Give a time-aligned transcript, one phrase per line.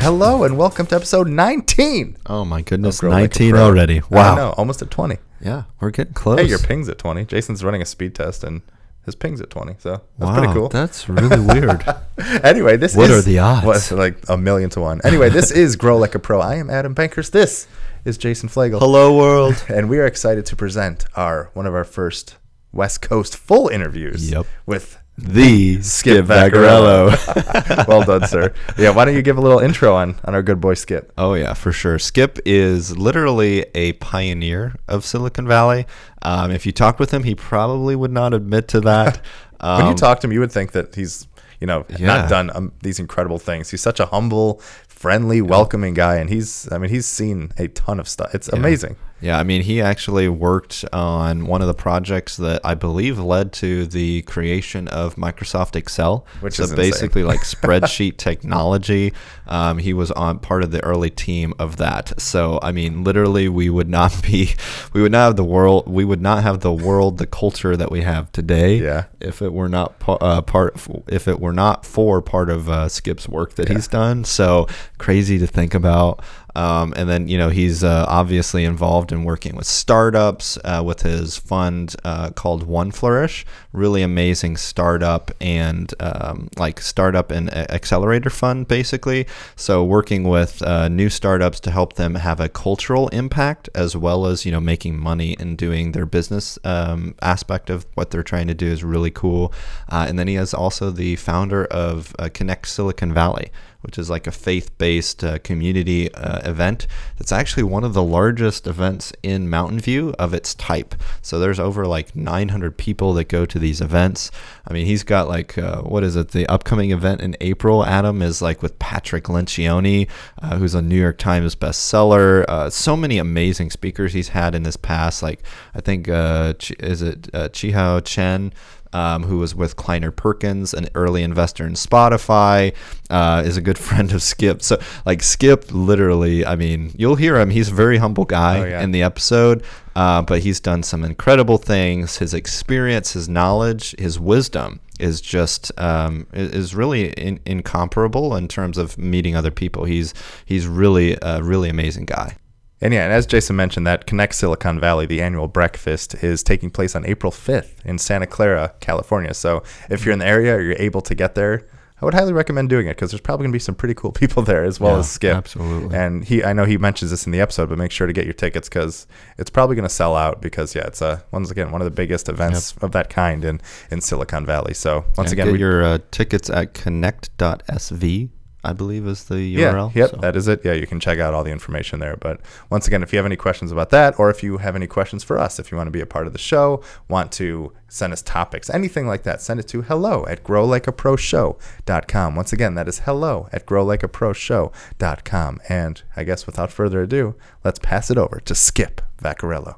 [0.00, 2.16] Hello and welcome to episode 19.
[2.26, 3.64] Oh my goodness, Grow Like a 19 Pro.
[3.64, 3.98] already.
[3.98, 4.34] I Wow.
[4.34, 5.18] know, almost at 20.
[5.40, 6.40] Yeah, we're getting close.
[6.40, 7.26] Hey, your ping's at 20.
[7.26, 8.62] Jason's running a speed test and
[9.04, 9.76] his ping's at 20.
[9.78, 10.68] So that's wow, pretty cool.
[10.70, 11.84] That's really weird.
[12.42, 13.92] anyway, this What is are the odds?
[13.92, 15.00] Like a million to one.
[15.04, 16.40] Anyway, this is Grow Like a Pro.
[16.40, 17.30] I am Adam Bankhurst.
[17.32, 17.66] This
[18.04, 18.78] is Jason Fleagle.
[18.80, 19.62] Hello world.
[19.68, 22.36] And we are excited to present our one of our first
[22.72, 24.46] West Coast full interviews Yep.
[24.64, 27.86] with The Skip Vaccarello.
[27.88, 28.52] well done, sir.
[28.78, 31.12] Yeah, why don't you give a little intro on on our good boy Skip?
[31.18, 31.98] oh yeah, for sure.
[31.98, 35.86] Skip is literally a pioneer of Silicon Valley.
[36.22, 39.20] Um, if you talked with him, he probably would not admit to that.
[39.60, 41.26] Um, when you talk to him, you would think that he's,
[41.60, 42.06] you know, Yeah.
[42.06, 43.70] not done um, these incredible things.
[43.70, 48.00] He's such a humble, friendly, welcoming guy, and he's, I mean, he's seen a ton
[48.00, 48.34] of stuff.
[48.34, 48.96] It's amazing.
[49.20, 53.52] Yeah, I mean, he actually worked on one of the projects that I believe led
[53.54, 59.12] to the creation of Microsoft Excel, Which so is basically like spreadsheet technology.
[59.46, 62.20] Um, he was on part of the early team of that.
[62.20, 64.54] So I mean, literally, we would not be,
[64.92, 67.90] we would not have the world, we would not have the world, the culture that
[67.90, 68.76] we have today.
[68.76, 69.04] Yeah.
[69.20, 73.28] If it were not uh, part, if it were not for part of uh, Skip's
[73.28, 74.24] work that he's done.
[74.24, 74.66] So
[74.98, 76.22] crazy to think about.
[76.54, 81.02] Um, and then, you know, he's uh, obviously involved in working with startups uh, with
[81.02, 83.46] his fund uh, called One Flourish.
[83.72, 89.26] Really amazing startup and um, like startup and accelerator fund, basically.
[89.56, 94.26] So, working with uh, new startups to help them have a cultural impact as well
[94.26, 98.48] as, you know, making money and doing their business um, aspect of what they're trying
[98.48, 99.52] to do is really cool.
[99.88, 103.50] Uh, and then he is also the founder of uh, Connect Silicon Valley
[103.82, 106.86] which is like a faith-based uh, community uh, event
[107.16, 110.94] that's actually one of the largest events in Mountain View of its type.
[111.22, 114.30] So there's over like 900 people that go to these events.
[114.66, 116.32] I mean, he's got like uh, what is it?
[116.32, 120.08] The upcoming event in April, Adam is like with Patrick Lencioni,
[120.42, 122.44] uh, who's a New York Times bestseller.
[122.48, 125.22] Uh, so many amazing speakers he's had in his past.
[125.22, 125.40] Like
[125.74, 128.52] I think uh, is it Chi-Hua Chien
[128.92, 132.74] um, who was with Kleiner Perkins, an early investor in Spotify,
[133.08, 134.62] uh, is a good friend of Skip.
[134.62, 137.50] So, like, Skip literally, I mean, you'll hear him.
[137.50, 138.82] He's a very humble guy Oh, yeah.
[138.82, 139.62] in the episode,
[139.94, 142.18] uh, but he's done some incredible things.
[142.18, 148.76] His experience, his knowledge, his wisdom is just um, is really in, incomparable in terms
[148.76, 149.84] of meeting other people.
[149.84, 150.12] He's
[150.44, 152.36] he's really a really amazing guy.
[152.82, 156.70] And yeah, and as Jason mentioned, that Connect Silicon Valley, the annual breakfast, is taking
[156.70, 159.34] place on April 5th in Santa Clara, California.
[159.34, 161.66] So if you're in the area or you're able to get there,
[162.00, 164.10] I would highly recommend doing it because there's probably going to be some pretty cool
[164.22, 165.36] people there as well Yeah, as Skip.
[165.36, 165.94] absolutely.
[165.94, 168.24] And he, I know he mentions this in the episode, but make sure to get
[168.24, 171.70] your tickets because it's probably going to sell out because yeah, it's a once again
[171.72, 174.72] one of the biggest events of that kind in in Silicon Valley.
[174.72, 178.30] So once again, get we, your uh, tickets at connect.sv,
[178.62, 179.58] I believe is the URL.
[179.58, 179.94] Yeah, URL.
[179.94, 180.16] yep, so.
[180.18, 180.60] that is it.
[180.64, 182.16] Yeah, you can check out all the information there.
[182.16, 184.86] But once again, if you have any questions about that, or if you have any
[184.86, 187.72] questions for us, if you want to be a part of the show, want to
[187.88, 192.36] send us topics, anything like that, send it to hello at growlikeaproshow.com.
[192.36, 195.60] Once again, that is hello at growlikeaproshow.com.
[195.68, 197.34] And I guess without further ado,
[197.64, 199.76] let's pass it over to Skip Vaccarello.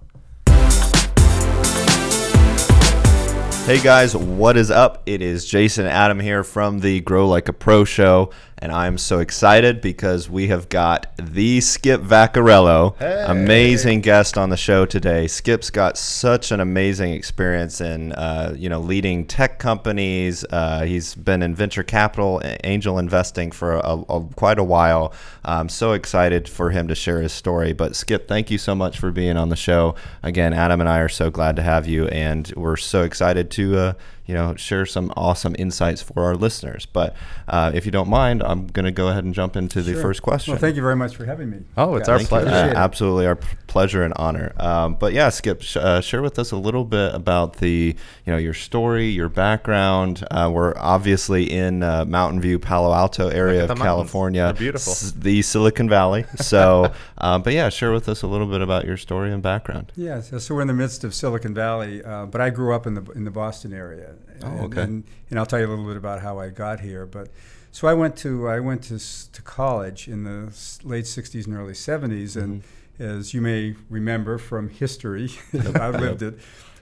[3.65, 5.04] Hey guys, what is up?
[5.06, 8.31] It is Jason Adam here from the Grow Like a Pro show,
[8.62, 12.94] and I'm so excited because we have got the Skip Vaccarello,
[13.28, 15.26] amazing guest on the show today.
[15.26, 20.44] Skip's got such an amazing experience in, uh, you know, leading tech companies.
[20.48, 25.12] Uh, he's been in venture capital, angel investing for a, a, quite a while.
[25.44, 27.72] I'm so excited for him to share his story.
[27.72, 29.96] But Skip, thank you so much for being on the show.
[30.22, 33.76] Again, Adam and I are so glad to have you, and we're so excited to
[33.76, 33.92] uh,
[34.32, 36.87] you know share some awesome insights for our listeners.
[36.87, 37.15] But
[37.48, 40.22] uh, if you don't mind, I'm going to go ahead and jump into the first
[40.22, 40.53] question.
[40.53, 41.59] Well, thank you very much for having me.
[41.76, 42.48] Oh, it's Yeah, our thank pleasure.
[42.48, 44.53] Uh, absolutely, our p- pleasure and honor.
[44.59, 47.94] Um, but yeah, Skip, sh- uh, share with us a little bit about the,
[48.25, 50.24] you know, your story, your background.
[50.30, 53.83] Uh, we're obviously in uh, Mountain View, Palo Alto area of mountains.
[53.84, 54.92] California, They're beautiful.
[54.92, 56.24] s- the Silicon Valley.
[56.42, 59.92] So, um, but yeah, share with us a little bit about your story and background.
[59.97, 62.86] Yeah, so, so we're in the midst of Silicon Valley, uh, but I grew up
[62.86, 64.15] in the in the Boston area.
[64.42, 64.83] Oh, and, okay.
[64.83, 67.07] And, and I'll tell you a little bit about how I got here.
[67.07, 67.28] But
[67.71, 68.98] so I went to I went to
[69.33, 70.53] to college in the
[70.84, 73.19] late '60s and early '70s, and Mm-hmm.
[73.19, 75.30] as you may remember from history,
[75.74, 76.39] I've lived it.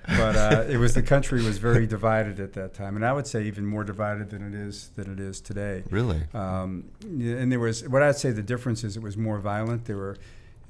[0.07, 3.27] But uh, it was the country was very divided at that time, and I would
[3.27, 5.85] say even more divided than it is than it is today.
[5.91, 6.23] Really?
[6.35, 9.85] Um, and there was what I'd say the difference is it was more violent.
[9.85, 10.17] There were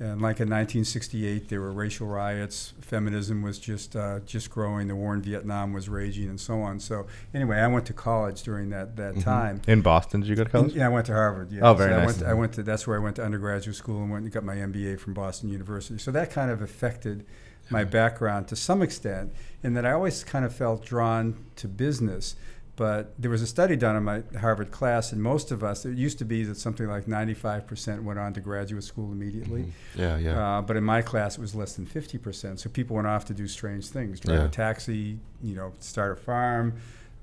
[0.00, 2.73] And like in 1968, there were racial riots.
[2.81, 4.88] Feminism was just uh, just growing.
[4.88, 6.81] The war in Vietnam was raging, and so on.
[6.81, 9.23] So anyway, I went to college during that that Mhm.
[9.25, 9.62] time.
[9.69, 10.73] In Boston, did you go to college?
[10.75, 11.52] Yeah, I went to Harvard.
[11.52, 11.61] Yeah.
[11.69, 12.06] Oh, very So I nice.
[12.06, 14.32] Went to, I went to that's where I went to undergraduate school and went and
[14.32, 15.99] got my MBA from Boston University.
[15.99, 17.26] So that kind of affected
[17.69, 19.32] my background to some extent,
[19.62, 22.37] in that I always kind of felt drawn to business.
[22.80, 25.98] But there was a study done in my Harvard class, and most of us, it
[25.98, 29.74] used to be that something like 95% went on to graduate school immediately.
[29.94, 30.56] Yeah, yeah.
[30.58, 32.58] Uh, but in my class, it was less than 50%.
[32.58, 34.44] So people went off to do strange things drive Yeah.
[34.46, 36.72] a taxi, you know, start a farm.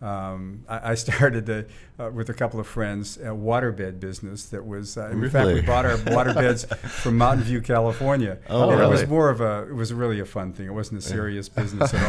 [0.01, 1.65] Um, I, I started the,
[1.99, 5.61] uh, with a couple of friends a waterbed business that was, uh, in fact, we
[5.61, 6.67] bought our waterbeds
[7.01, 8.37] from Mountain View, California.
[8.49, 9.11] Oh, And It was really?
[9.11, 10.67] more of a, it was really a fun thing.
[10.67, 12.05] It wasn't a serious business at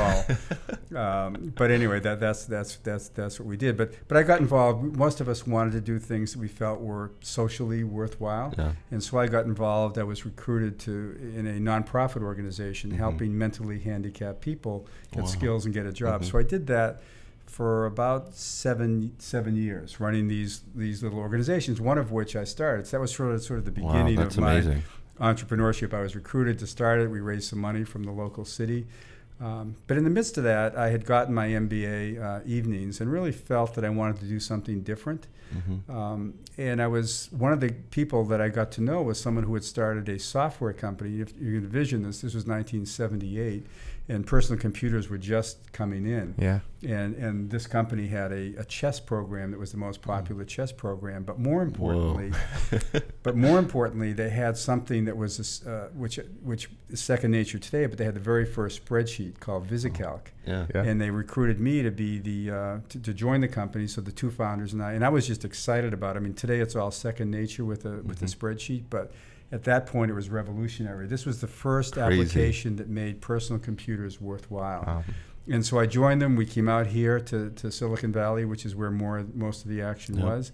[0.93, 0.99] all.
[1.01, 3.77] Um, but anyway, that, that's, that's, that's, that's what we did.
[3.77, 4.97] But, but I got involved.
[4.97, 8.55] Most of us wanted to do things that we felt were socially worthwhile.
[8.59, 8.73] yeah.
[8.91, 9.99] And so I got involved.
[9.99, 12.97] I was recruited to in a nonprofit organization Mhm.
[12.97, 15.29] helping mentally handicapped people get Wow.
[15.29, 16.23] skills and get a job.
[16.23, 16.31] Mhm.
[16.31, 17.01] So I did that
[17.49, 21.81] for about seven seven years, running these these little organizations.
[21.81, 22.87] One of which I started.
[22.87, 24.83] So that was sort of sort of the beginning that's of my
[25.21, 25.93] entrepreneurship.
[25.95, 27.09] I was recruited to start it.
[27.09, 28.87] We raised some money from the local city.
[29.41, 33.11] Um, but in the midst of that, I had gotten my MBA uh, evenings and
[33.11, 35.29] really felt that I wanted to do something different.
[35.55, 35.89] Mhm.
[35.89, 39.45] Um, and I was one of the people that I got to know was someone
[39.45, 41.21] who had started a software company.
[41.21, 43.65] If you can envision this, this was 1978,
[44.11, 46.35] and personal computers were just coming in.
[46.39, 46.61] Yeah.
[46.83, 50.73] And and this company had a, a chess program that was the most popular chess
[50.73, 51.25] program.
[51.25, 52.33] But more importantly,
[53.23, 57.59] but more importantly, they had something that was this, uh, which which is second nature
[57.59, 57.87] today.
[57.87, 60.67] But they had the very first spreadsheet called VisiCalc Yeah.
[60.75, 60.83] Yeah.
[60.85, 63.87] and they recruited me to be the uh, to, to join the company.
[63.89, 66.17] So the two founders and I, and I was just excited about.
[66.17, 66.21] it.
[66.21, 68.37] I mean, today it's all second nature with a with the Mhm.
[68.37, 69.13] spreadsheet, but
[69.51, 71.07] at that point it was revolutionary.
[71.07, 72.21] This was the first Crazy.
[72.23, 74.85] application that made personal computers worthwhile.
[74.87, 75.05] Wow.
[75.51, 76.37] And so I joined them.
[76.37, 79.81] We came out here to, to Silicon Valley, which is where more most of the
[79.81, 80.25] action Yep.
[80.25, 80.53] was.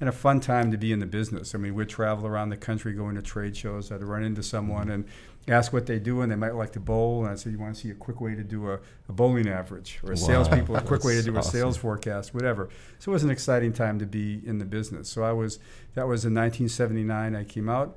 [0.00, 1.54] And a fun time to be in the business.
[1.54, 3.90] I mean, we'd travel around the country, going to trade shows.
[3.92, 5.04] I'd run into someone and
[5.46, 7.22] ask what they do, and they might like to bowl.
[7.22, 9.48] And I'd say, "You want to see a quick way to do a, a bowling
[9.48, 12.68] average, or a Wow, salespeople a quick way to do a sales forecast, whatever."
[12.98, 15.08] So it was an exciting time to be in the business.
[15.08, 15.60] So I was
[15.94, 17.36] that was in 1979.
[17.36, 17.96] I came out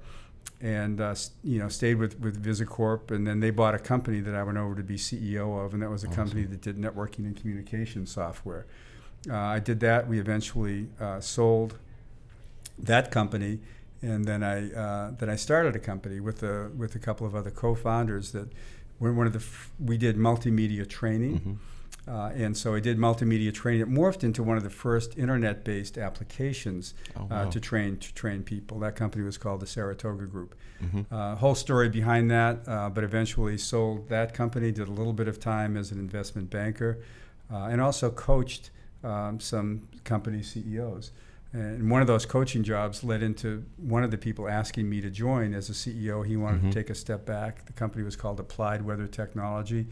[0.61, 1.13] and uh,
[1.43, 4.57] you know stayed with with Visicorp, and then they bought a company that I went
[4.57, 8.05] over to be CEO of, and that was a company that did networking and communication
[8.05, 8.65] software.
[9.29, 10.07] Uh, I did that.
[10.07, 11.77] We eventually uh, sold
[12.79, 13.59] that company,
[14.01, 17.35] and then I uh, then I started a company with a with a couple of
[17.35, 18.49] other co-founders that
[18.99, 21.39] were one of the f- we did multimedia training.
[21.39, 21.57] Mhm.
[22.07, 23.81] Uh, and so I did multimedia training.
[23.81, 28.43] It morphed into one of the first internet-based applications Oh, uh, to train to train
[28.43, 28.79] people.
[28.79, 30.55] That company was called the Saratoga Group.
[30.81, 31.05] Mhm.
[31.11, 34.71] Uh, whole story behind that, uh, but eventually sold that company.
[34.71, 36.99] Did a little bit of time as an investment banker,
[37.51, 38.71] uh, and also coached
[39.03, 41.11] um, some company CEOs.
[41.53, 45.09] And one of those coaching jobs led into one of the people asking me to
[45.09, 46.23] join as a CEO.
[46.23, 46.71] He wanted Mhm.
[46.71, 47.65] to take a step back.
[47.67, 49.87] The company was called Applied Weather Technology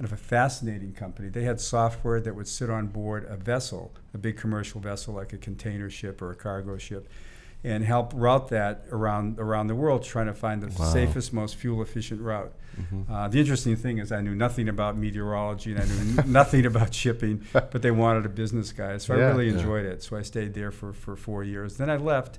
[0.00, 1.28] kind of a fascinating company.
[1.28, 5.34] They had software that would sit on board a vessel, a big commercial vessel like
[5.34, 7.06] a container ship or a cargo ship,
[7.62, 10.86] and help route that around around the world, trying to find the Wow.
[10.90, 12.50] safest, most fuel efficient route.
[12.80, 13.10] Mhm.
[13.10, 16.64] Uh, the interesting thing is, I knew nothing about meteorology and I knew n- nothing
[16.64, 19.26] about shipping, but they wanted a business guy, so Yeah.
[19.26, 19.58] I really Yeah.
[19.58, 20.02] enjoyed it.
[20.02, 21.76] So I stayed there for, for four years.
[21.76, 22.38] Then I left.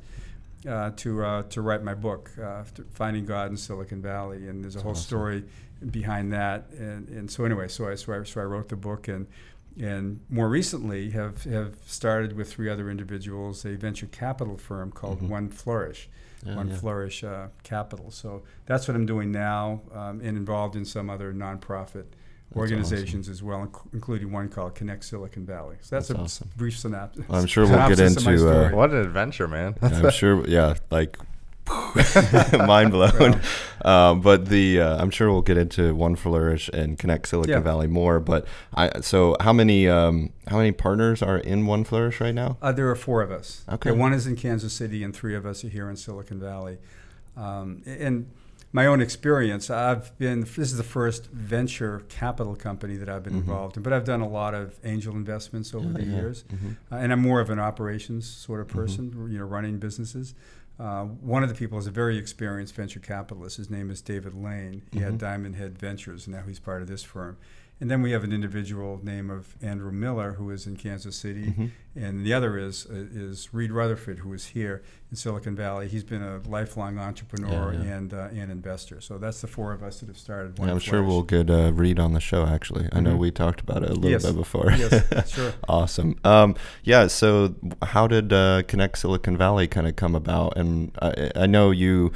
[0.67, 2.63] Uh, to uh, to write my book, uh,
[2.93, 5.03] Finding God in Silicon Valley, and there's a whole awesome.
[5.03, 5.43] story
[5.89, 9.07] behind that, and, and so anyway, so I, so I so I wrote the book,
[9.07, 9.27] and
[9.79, 15.21] and more recently have have started with three other individuals a venture capital firm called
[15.21, 15.29] Mhm.
[15.29, 16.09] One Flourish,
[16.45, 16.75] Yeah, One yeah.
[16.75, 18.11] Flourish uh, Capital.
[18.11, 22.05] So that's what I'm doing now, um, and involved in some other nonprofit
[22.55, 25.77] organizations as well, inc- including one called Connect Silicon Valley.
[25.81, 26.49] So that's, That's a awesome.
[26.57, 27.23] brief synopsis.
[27.29, 28.75] I'm sure we'll get synopsis of my into, uh.
[28.75, 29.75] What an adventure, man.
[29.81, 30.45] I'm sure.
[30.47, 31.17] Yeah, like
[32.67, 33.39] mind blown.
[33.83, 37.59] Um, but the uh, I'm sure we'll get into One Flourish and Connect Silicon Yeah.
[37.59, 38.19] Valley more.
[38.19, 42.57] But I so how many um, how many partners are in One Flourish right now?
[42.61, 43.63] Uh, there are four of us.
[43.69, 43.89] Okay.
[43.91, 46.77] Yeah, one is in Kansas City, and three of us are here in Silicon Valley.
[47.37, 48.29] Um, and
[48.73, 50.41] my own experience, I've been.
[50.41, 53.39] This is the first venture capital company that I've been Mhm.
[53.39, 56.15] involved in, but I've done a lot of angel investments over Yeah, the yeah.
[56.15, 56.75] years, Mhm.
[56.91, 58.77] uh, and I'm more of an operations sort of Mm-hmm.
[58.79, 59.27] person.
[59.31, 60.33] You know, running businesses.
[60.81, 63.57] Uh, one of the people is a very experienced venture capitalist.
[63.57, 64.81] His name is David Lane.
[64.91, 65.03] He Mhm.
[65.03, 67.37] had Diamondhead Ventures, and now he's part of this firm.
[67.81, 71.47] And then we have an individual name of Andrew Miller who is in Kansas City,
[71.47, 71.65] Mm-hmm.
[71.95, 75.87] and the other is uh, is Reed Rutherford who is here in Silicon Valley.
[75.87, 77.97] He's been a lifelong entrepreneur Yeah, yeah.
[77.97, 79.01] and uh, and investor.
[79.01, 80.59] So that's the four of us that have started.
[80.59, 82.45] Yeah, I'm sure we'll get a read on the show.
[82.45, 83.19] Actually, I know Mhm.
[83.19, 84.25] we talked about it a little Yes.
[84.27, 84.71] bit before.
[84.71, 85.53] Yes, sure.
[85.67, 86.15] awesome.
[86.23, 87.07] Um, yeah.
[87.07, 90.55] So, how did uh, Connect Silicon Valley kind of come about?
[90.55, 92.11] And I, I know you.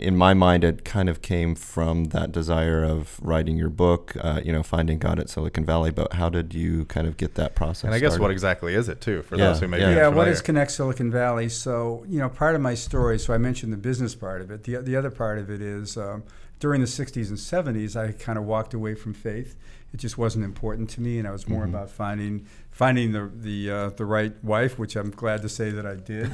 [0.00, 4.40] In my mind, it kind of came from that desire of writing your book, uh,
[4.44, 5.92] you know, finding God at Silicon Valley.
[5.92, 7.84] But how did you kind of get that process?
[7.84, 9.90] And I guess what exactly is it too for Yeah, those who may yeah.
[9.90, 11.48] be Yeah, What is Connect Silicon Valley?
[11.48, 14.64] So, you know, part of my story, so I mentioned the business part of it.
[14.64, 16.24] The, the other part of it is um,
[16.58, 19.54] during the 60s and 70s, I kind of walked away from faith.
[19.94, 21.68] It just wasn't important to me, and I was more Mhm.
[21.70, 22.46] about finding
[22.78, 26.30] finding the the uh, the right wife, which I'm glad to say that I did.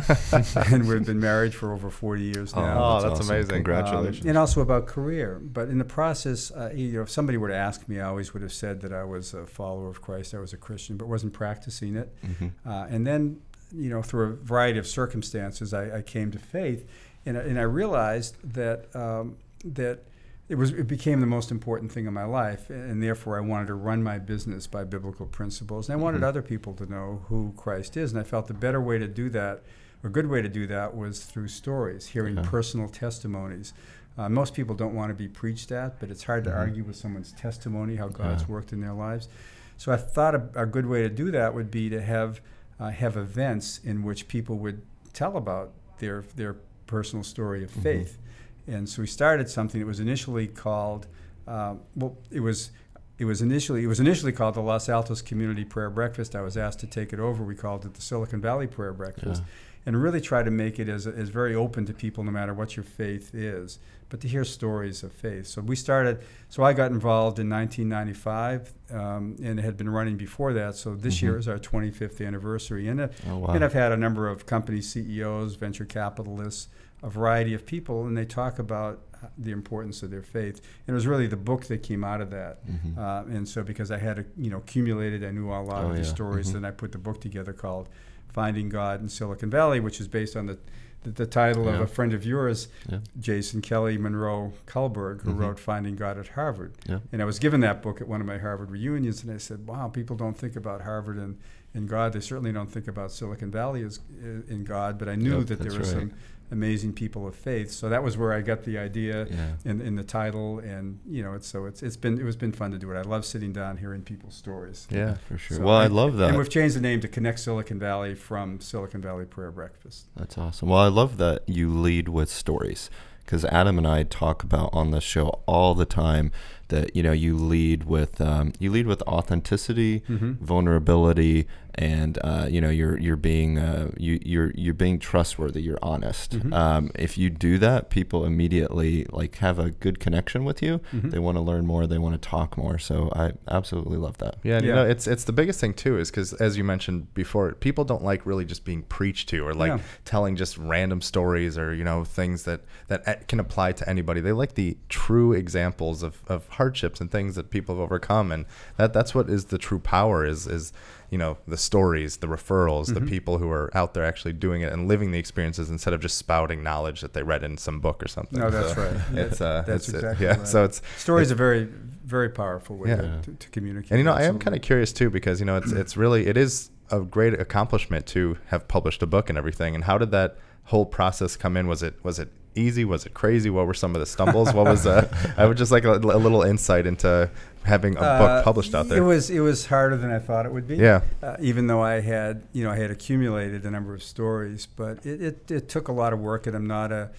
[0.72, 2.84] and we've been married for over 40 years Oh, now.
[2.84, 3.34] Oh, that's awesome.
[3.34, 3.54] amazing.
[3.54, 4.24] Congratulations.
[4.24, 5.40] Um, and also about career.
[5.42, 8.34] But in the process, uh, you know, if somebody were to ask me, I always
[8.34, 11.08] would have said that I was a follower of Christ, I was a Christian, but
[11.08, 12.14] wasn't practicing it.
[12.26, 12.50] Mhm.
[12.66, 13.40] Uh, and then,
[13.72, 16.86] you know, through a variety of circumstances, I, I came to faith,
[17.24, 20.00] and, I- and I realized that um, that
[20.48, 23.68] it was it became the most important thing in my life, and therefore I wanted
[23.68, 26.24] to run my business by biblical principles, and I wanted Mhm.
[26.24, 29.30] other people to know who Christ is, and I felt the better way to do
[29.30, 29.62] that,
[30.02, 32.42] or a good way to do that, was through stories, hearing Yeah.
[32.44, 33.72] personal testimonies.
[34.18, 36.56] Uh, most people don't want to be preached at, but it's hard to Mhm.
[36.58, 38.48] argue with someone's testimony, how God's Yeah.
[38.48, 39.28] worked in their lives.
[39.76, 42.40] So I thought a, a good way to do that would be to have
[42.80, 44.82] uh, have events in which people would
[45.12, 46.56] tell about their their
[46.88, 47.82] personal story of Mhm.
[47.82, 48.18] faith.
[48.66, 51.06] And so we started something that was initially called
[51.46, 52.70] um, well, it was
[53.18, 56.34] it was initially it was initially called the Los Altos Community Prayer Breakfast.
[56.34, 57.44] I was asked to take it over.
[57.44, 59.48] We called it the Silicon Valley Prayer Breakfast Yeah.
[59.86, 62.74] and really try to make it as, as very open to people no matter what
[62.76, 63.78] your faith is
[64.08, 68.72] but to hear stories of faith so we started so i got involved in 1995
[68.92, 71.22] um, and it had been running before that so this Mhm.
[71.22, 73.54] year is our 25th anniversary and, uh, Oh wow.
[73.54, 76.68] and i've had a number of company ceos venture capitalists
[77.04, 80.56] a variety of people and they talk about uh, the importance of their faith
[80.86, 82.96] and it was really the book that came out of that Mhm.
[82.98, 85.96] uh, and so because I had you know accumulated, I knew a lot Oh, of
[85.96, 86.14] these yeah.
[86.14, 86.48] stories.
[86.50, 86.52] Mhm.
[86.54, 87.88] Then I put the book together called
[88.28, 90.58] "Finding God in Silicon Valley," which is based on the
[91.04, 93.00] the, the title of a friend of yours, Yeah.
[93.20, 95.38] Jason Kelly Monroe Kullberg, who Mhm.
[95.38, 97.00] wrote "Finding God at Harvard." Yeah.
[97.12, 99.66] And I was given that book at one of my Harvard reunions, and I said,
[99.66, 101.36] "Wow, people don't think about Harvard and,
[101.74, 102.14] and God.
[102.14, 104.00] They certainly don't think about Silicon Valley as
[104.48, 105.86] in God." But I knew Yep, that there were right.
[105.86, 106.12] some
[106.50, 107.70] amazing people of faith.
[107.70, 109.52] So that was where I got the idea Yeah.
[109.64, 112.52] in, in the title, and you know, it's so it's it's been it was been
[112.52, 112.96] fun to do it.
[112.96, 114.86] I love sitting down hearing people's stories.
[114.90, 115.16] Yeah.
[115.28, 115.56] for sure.
[115.58, 116.28] So well, I and- love that.
[116.28, 120.06] And we've changed the name to Connect Silicon Valley from Silicon Valley Prayer Breakfast.
[120.16, 120.68] That's awesome.
[120.68, 122.90] Well, I love that you lead with stories
[123.24, 126.30] because Adam and I talk about on the show all the time
[126.68, 130.44] that you know you lead with um, you lead with authenticity, Mm-hmm.
[130.44, 135.62] vulnerability, and uh, you know you're you're being uh, you you're you're being trustworthy.
[135.62, 136.38] You're honest.
[136.38, 136.52] Mhm.
[136.54, 140.80] Um, if you do that, people immediately like have a good connection with you.
[140.92, 141.10] Mhm.
[141.10, 141.86] They want to learn more.
[141.86, 142.78] They want to talk more.
[142.78, 144.36] So I absolutely love that.
[144.42, 147.12] Yeah, and you know, it's it's the biggest thing too, is because as you mentioned
[147.14, 149.78] before, people don't like really just being preached to or like Yeah.
[150.04, 154.20] telling just random stories or you know things that that can apply to anybody.
[154.20, 158.44] They like the true examples of, of hardships and things that people have overcome, and
[158.76, 160.72] that that's what is the true power is is
[161.14, 163.08] you know the stories, the referrals, the Mhm.
[163.14, 166.16] people who are out there actually doing it and living the experiences instead of just
[166.18, 168.38] spouting knowledge that they read in some book or something.
[168.40, 168.96] No, that's So right.
[169.24, 170.36] It's uh, That's it's, exactly yeah.
[170.38, 170.48] right.
[170.54, 171.68] So it's Stories are very
[172.16, 172.96] very powerful way Yeah.
[172.96, 173.92] to, to, to communicate.
[173.92, 176.22] And you know, I am kind of curious too because you know it's it's really
[176.26, 179.74] it is a great accomplishment to have published a book and everything.
[179.76, 180.30] And how did that
[180.70, 181.66] whole process come in?
[181.74, 182.84] Was it was it easy?
[182.84, 183.50] Was it crazy?
[183.50, 184.52] What were some of the stumbles?
[184.52, 185.06] What was uh,
[185.40, 187.30] I would just like a, a little insight into
[187.64, 188.98] having a Uh, book published out there?
[188.98, 190.76] It was it was harder than I thought it would be.
[190.76, 191.00] Yeah.
[191.22, 195.04] Uh, even though I had you know I had accumulated a number of stories, but
[195.04, 197.10] it, it, it took a lot of work, and I'm not a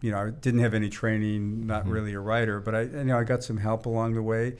[0.00, 1.92] you know I didn't have any training, not Mhm.
[1.92, 4.54] really a writer, but I you know I got some help along the way.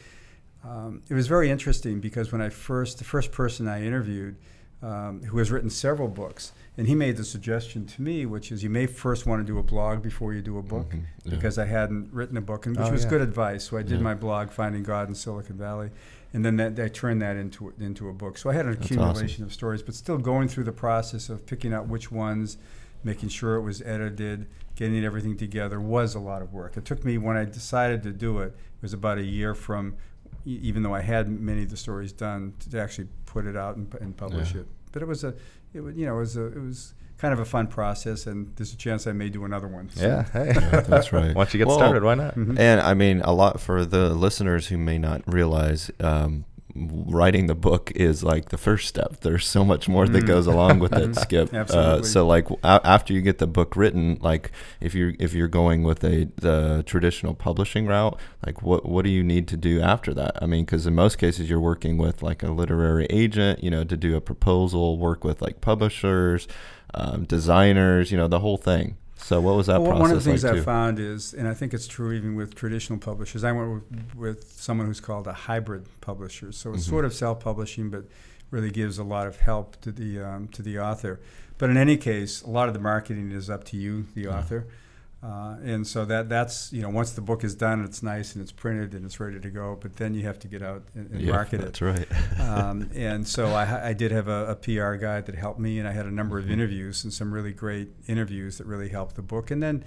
[0.65, 4.37] Um, it was very interesting because when I first the first person I interviewed,
[4.83, 8.63] um, who has written several books, and he made the suggestion to me, which is
[8.63, 11.03] you may first want to do a blog before you do a book Mhm.
[11.25, 11.31] Yeah.
[11.35, 13.11] because I hadn't written a book, and which Oh, was yeah.
[13.11, 13.65] good advice.
[13.65, 14.03] So I did Yeah.
[14.05, 15.91] my blog, Finding God in Silicon Valley,
[16.35, 18.37] and then that, I turned that into into a book.
[18.39, 21.47] So I had an That's accumulation of stories, but still going through the process of
[21.47, 22.59] picking out which ones,
[23.05, 26.77] making sure it was edited, getting everything together was a lot of work.
[26.77, 28.49] It took me when I decided to do it.
[28.49, 29.95] It was about a year from,
[30.45, 33.77] e- even though I had many of the stories done, to actually put it out
[33.77, 34.63] and, and publish Yeah.
[34.63, 34.67] it.
[34.93, 35.35] But it was a,
[35.77, 38.53] it was, you know, it was a, it was kind of a fun process, and
[38.57, 39.91] there's a chance I may do another one.
[39.91, 40.07] So.
[40.07, 41.35] Yeah, hey, Yeah, that's right.
[41.35, 42.35] Once you get Well, started, why not?
[42.35, 42.59] Mhm.
[42.59, 46.45] And I mean, a lot for the listeners who may not realize, um,
[47.09, 49.21] writing the book is like the first step.
[49.21, 50.27] There's so much more that Mm.
[50.27, 51.53] goes along with it, Skip.
[51.53, 52.09] Uh, Absolutely.
[52.09, 55.83] so, like a- after you get the book written, like if you're if you're going
[55.83, 60.13] with a the traditional publishing route, like what what do you need to do after
[60.15, 60.37] that?
[60.43, 63.85] I mean, because in most cases you're working with like a literary agent, you know,
[63.85, 66.47] to do a proposal, work with like publishers,
[66.95, 68.97] um, designers, you know, the whole thing.
[69.19, 70.63] So, what was that Well, one of the things like I too?
[70.63, 74.53] found is, and I think it's true even with traditional publishers, I went with, with
[74.53, 76.53] someone who's called a hybrid publisher.
[76.53, 76.91] So it's Mhm.
[76.91, 78.05] sort of self-publishing, but
[78.51, 81.19] really gives a lot of help to the um, to the author.
[81.59, 84.39] But in any case, a lot of the marketing is up to you, the Yeah.
[84.39, 84.67] author.
[85.27, 88.43] Uh, and so that that's you know once the book is done, it's nice and
[88.43, 89.77] it's printed and it's ready to go.
[89.81, 92.07] But then you have to get out and, and yeah, market it that's right.
[92.41, 95.89] um, and so I, I did have a, a PR guy that helped me, and
[95.89, 96.51] I had a number of Mhm.
[96.53, 99.51] interviews and some really great interviews that really helped the book.
[99.51, 99.85] And then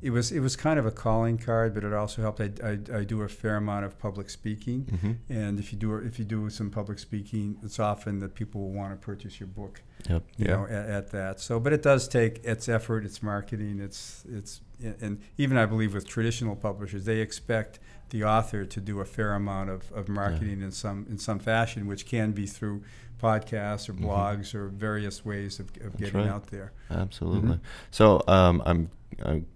[0.00, 2.40] it was it was kind of a calling card, but it also helped.
[2.40, 5.96] I, I, I do a fair amount of public speaking, hmm and if you do
[5.96, 9.48] if you do some public speaking, it's often that people will want to purchase your
[9.48, 9.82] book.
[10.08, 10.22] Yep.
[10.38, 10.56] You Yeah.
[10.56, 11.40] know, at, at that.
[11.40, 14.60] So, but it does take its effort, its marketing, it's it's
[15.00, 17.78] and even I believe with traditional publishers, they expect
[18.10, 21.86] the author to do a fair amount of, of marketing in some in some fashion,
[21.86, 22.82] which can be through
[23.22, 24.04] podcasts or Mhm.
[24.04, 26.28] blogs or various ways of, of getting right.
[26.28, 26.72] out there.
[26.90, 27.56] Absolutely.
[27.56, 27.60] Mhm.
[27.90, 28.90] So um, I'm,
[29.24, 29.46] I'm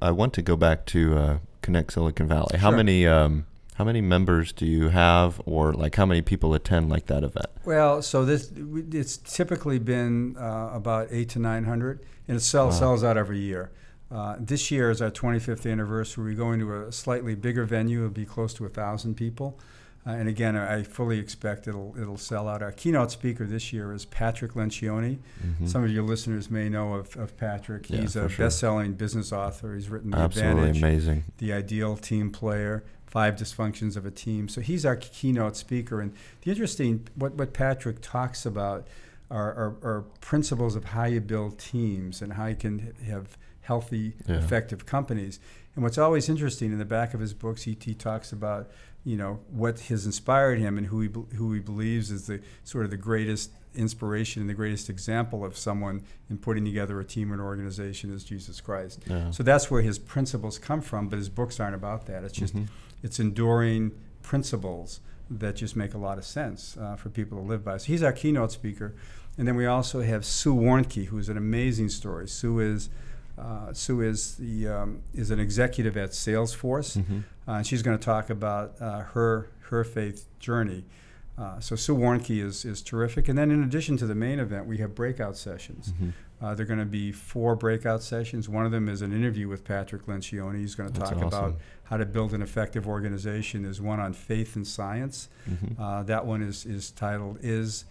[0.00, 2.58] I want to go back to uh, Connect Silicon Valley.
[2.58, 6.88] How many um, how many members do you have, or like how many people attend
[6.90, 7.46] like that event?
[7.64, 8.50] Well, so this
[8.92, 12.70] it's typically been uh, about eight to nine hundred, and it Wow.
[12.70, 13.70] sells out every year.
[14.12, 16.32] Uh, this year is our 25th anniversary.
[16.32, 18.00] We're going to a slightly bigger venue.
[18.00, 19.58] It'll be close to a thousand people,
[20.06, 22.62] uh, and again, I fully expect it'll it'll sell out.
[22.62, 25.18] Our keynote speaker this year is Patrick Lencioni.
[25.42, 25.68] Mhm.
[25.68, 27.88] Some of your listeners may know of, of Patrick.
[27.88, 28.46] Yeah, He's a sure.
[28.46, 29.74] best-selling business author.
[29.74, 31.24] He's written The Absolutely Advantage, amazing.
[31.38, 34.48] the ideal team player, five dysfunctions of a team.
[34.48, 36.00] So he's our keynote speaker.
[36.00, 38.86] And the interesting, what, what Patrick talks about
[39.30, 44.14] are, are, are principles of how you build teams and how you can have healthy,
[44.28, 44.36] Yeah.
[44.36, 45.40] effective companies.
[45.74, 48.70] And what's always interesting in the back of his books, he, he talks about,
[49.04, 52.84] you know, what has inspired him and who he, who he believes is the sort
[52.84, 57.30] of the greatest inspiration and the greatest example of someone in putting together a team
[57.30, 59.00] or an organization is Jesus Christ.
[59.08, 59.30] Yeah.
[59.30, 62.22] So that's where his principles come from, but his books aren't about that.
[62.22, 62.68] It's just Mhm.
[63.02, 67.64] it's enduring principles that just make a lot of sense uh, for people to live
[67.64, 67.78] by.
[67.78, 68.94] So he's our keynote speaker,
[69.38, 72.28] and then we also have Sue Warnke, who's an amazing story.
[72.28, 72.90] Sue is
[73.42, 77.24] uh, Sue is the um, is an executive at Salesforce, Mhm.
[77.48, 80.84] uh, and she's going to talk about uh, her her faith journey.
[81.38, 84.66] Uh, so Sue Warnke is is terrific, and then in addition to the main event,
[84.66, 85.92] we have breakout sessions.
[86.00, 86.12] Mhm.
[86.40, 88.48] Uh, there are going to be four breakout sessions.
[88.48, 90.58] One of them is an interview with Patrick Lencioni.
[90.58, 91.38] He's going to That's talk awesome.
[91.44, 93.62] about how to build an effective organization.
[93.62, 95.28] There's one on faith and science.
[95.48, 95.78] Mhm.
[95.78, 97.84] Uh, that one is, is titled "Is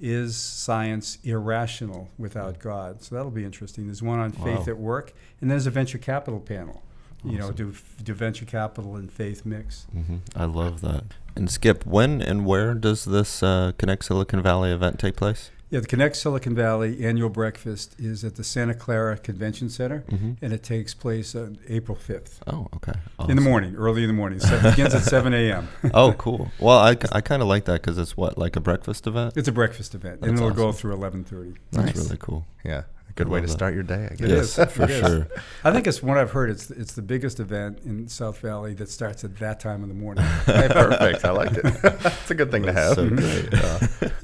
[0.00, 3.86] Is Science Irrational Without God?" So that'll be interesting.
[3.86, 6.82] There's one on faith at work, and there's a venture capital panel.
[7.24, 9.86] You know, do, do venture capital and faith mix?
[9.96, 10.16] Mm-hmm.
[10.36, 11.04] I love that.
[11.34, 15.50] And Skip, when and where does this uh, Connect Silicon Valley event take place?
[15.68, 20.34] Yeah, the Connect Silicon Valley annual breakfast is at the Santa Clara Convention Center, hmm
[20.42, 22.38] and it takes place on April 5th.
[22.46, 22.92] Oh, okay.
[23.28, 24.38] In the morning, early in the morning.
[24.38, 25.68] So it begins at 7 a.m.
[25.94, 26.50] oh, cool.
[26.60, 29.36] Well, I, I kind of like that because it's what like a breakfast event.
[29.36, 31.56] It's a breakfast event, and it'll go through 11:30.
[31.72, 31.96] That's Nice.
[31.96, 32.44] really cool.
[32.64, 33.52] Yeah, a good way to that.
[33.52, 34.20] start your day, I guess.
[34.20, 35.26] It yes, for sure.
[35.64, 36.50] I think it's what I've heard.
[36.50, 39.94] It's it's the biggest event in South Valley that starts at that time in the
[39.94, 40.24] morning.
[40.46, 41.24] Hey, perfect.
[41.24, 41.64] I like it.
[41.64, 42.94] it's a good thing to have.
[42.94, 43.52] so great.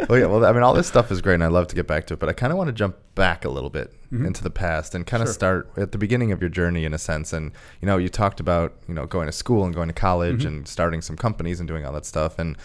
[0.03, 0.27] Uh, well, yeah.
[0.27, 2.15] Well, I mean, all this stuff is great, and I love to get back to
[2.15, 2.21] it.
[2.21, 4.27] But I kind of want to jump back a little bit Mhm.
[4.27, 5.35] into the past and kind of Sure.
[5.35, 7.33] start at the beginning of your journey, in a sense.
[7.33, 10.43] And you know, you talked about you know going to school and going to college
[10.45, 10.49] Mhm.
[10.49, 12.39] and starting some companies and doing all that stuff.
[12.39, 12.57] And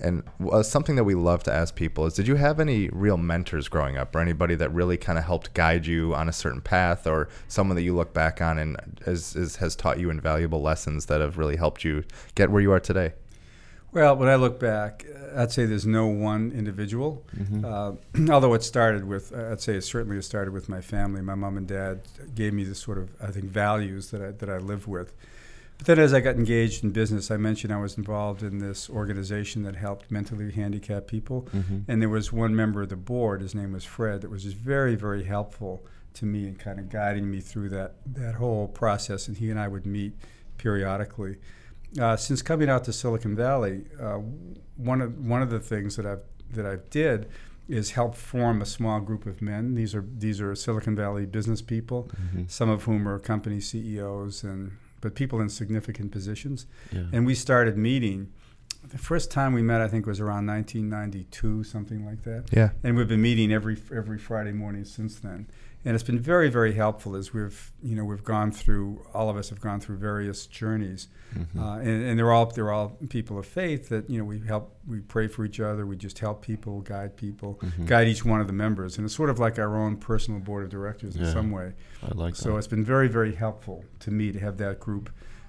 [0.00, 3.16] and uh, something that we love to ask people is, did you have any real
[3.16, 6.60] mentors growing up, or anybody that really kind of helped guide you on a certain
[6.60, 10.62] path, or someone that you look back on and is, is, has taught you invaluable
[10.62, 13.12] lessons that have really helped you get where you are today?
[13.92, 17.24] Well, when I look back, I'd say there's no one individual.
[17.36, 17.64] Mhm.
[17.64, 21.20] Uh, although it started with, I'd say it certainly started with my family.
[21.22, 22.02] My mom and dad
[22.34, 25.12] gave me this sort of, I think, values that I, that I live with.
[25.80, 28.90] But then as I got engaged in business, I mentioned I was involved in this
[28.90, 31.48] organization that helped mentally handicapped people.
[31.54, 31.84] Mhm.
[31.88, 34.56] And there was one member of the board, his name was Fred, that was just
[34.58, 39.26] very, very helpful to me in kind of guiding me through that, that whole process.
[39.26, 40.12] And he and I would meet
[40.58, 41.36] periodically.
[41.98, 44.18] Uh, since coming out to Silicon Valley, uh,
[44.76, 46.20] one of one of the things that I've
[46.52, 47.26] that I've did
[47.68, 49.74] is help form a small group of men.
[49.74, 52.42] These are these are Silicon Valley business people, Mm-hmm.
[52.48, 56.66] some of whom are company CEOs and but people in significant positions.
[56.92, 57.06] Yeah.
[57.12, 58.32] And we started meeting.
[58.88, 62.46] The first time we met, I think, was around 1992, something like that.
[62.52, 62.70] Yeah.
[62.82, 65.48] And we've been meeting every every Friday morning since then.
[65.82, 69.36] And it's been very, very helpful as we've you know we've gone through all of
[69.38, 71.58] us have gone through various journeys, Mhm.
[71.58, 74.76] uh, and, and they're all they're all people of faith that you know we help
[74.86, 77.86] we pray for each other we just help people guide people Mhm.
[77.86, 80.64] guide each one of the members and it's sort of like our own personal board
[80.64, 81.72] of directors in some way.
[82.02, 82.58] I like So that.
[82.58, 85.08] it's been very, very helpful to me to have that group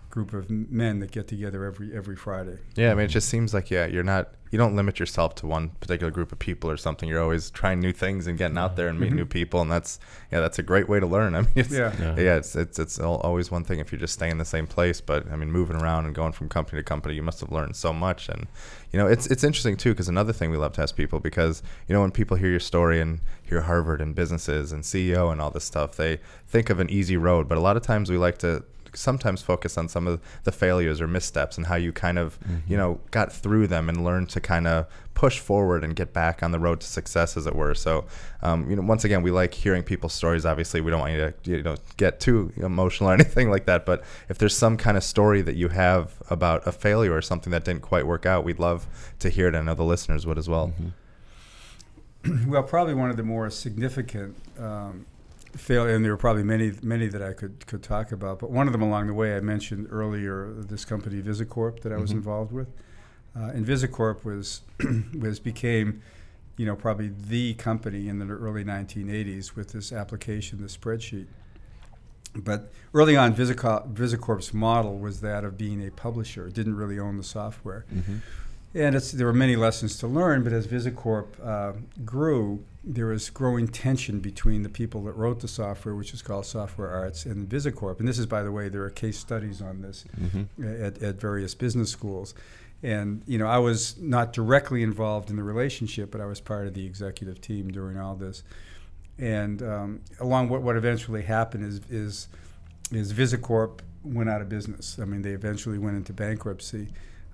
[0.09, 2.59] group of men that get together every every Friday.
[2.75, 5.47] Yeah, I mean, it just seems like yeah, you're not you don't limit yourself to
[5.47, 7.07] one particular group of people or something.
[7.07, 9.19] You're always trying new things and getting out there and meeting Mhm.
[9.19, 9.97] new people, and that's
[10.31, 11.33] yeah, that's a great way to learn.
[11.39, 11.93] I mean, it's, Yeah.
[11.99, 12.35] yeah, Yeah.
[12.35, 15.31] it's it's it's always one thing if you're just staying in the same place, but
[15.31, 17.93] I mean, moving around and going from company to company, you must have learned so
[17.93, 18.27] much.
[18.29, 18.47] And
[18.91, 21.63] you know, it's it's interesting too because another thing we love to ask people because
[21.87, 25.39] you know when people hear your story and hear Harvard and businesses and CEO and
[25.41, 28.17] all this stuff, they think of an easy road, but a lot of times we
[28.17, 32.19] like to sometimes focus on some of the failures or missteps and how you kind
[32.19, 36.13] of you know got through them and learned to kind of push forward and get
[36.13, 37.75] back on the road to success as it were.
[37.75, 38.05] So
[38.41, 40.45] um, you know once again we like hearing people's stories.
[40.45, 43.85] Obviously we don't want you to you know get too emotional or anything like that
[43.85, 47.51] but if there's some kind of story that you have about a failure or something
[47.51, 48.87] that didn't quite work out we'd love
[49.19, 50.73] to hear it i know the listeners would as well.
[50.81, 50.93] Mhm.
[52.47, 55.05] well, probably one of the more significant um,
[55.55, 58.39] fail, and there were probably many, many that I could could talk about.
[58.39, 61.97] But one of them along the way, I mentioned earlier, this company Visicorp that I
[61.97, 62.15] was Mhm.
[62.15, 62.67] involved with,
[63.35, 64.61] uh, and Visicorp was
[65.19, 66.01] was became,
[66.57, 71.27] you know, probably the company in the early 1980s with this application, the spreadsheet.
[72.33, 76.97] But early on, Visicorp, Visicorp's model was that of being a publisher; it didn't really
[76.99, 77.85] own the software.
[77.93, 78.19] Mhm.
[78.73, 81.73] And it's, there were many lessons to learn, but as Visicorp uh,
[82.05, 86.45] grew, there was growing tension between the people that wrote the software, which is called
[86.45, 87.99] Software Arts, and Visicorp.
[87.99, 90.47] And this is, by the way, there are case studies on this Mhm.
[90.81, 92.33] at, at various business schools.
[92.83, 96.65] And you know, I was not directly involved in the relationship, but I was part
[96.65, 98.41] of the executive team during all this.
[99.19, 102.27] And um, along what what eventually happened is is
[102.91, 104.97] is Visicorp went out of business.
[104.99, 106.87] I mean, they eventually went into bankruptcy.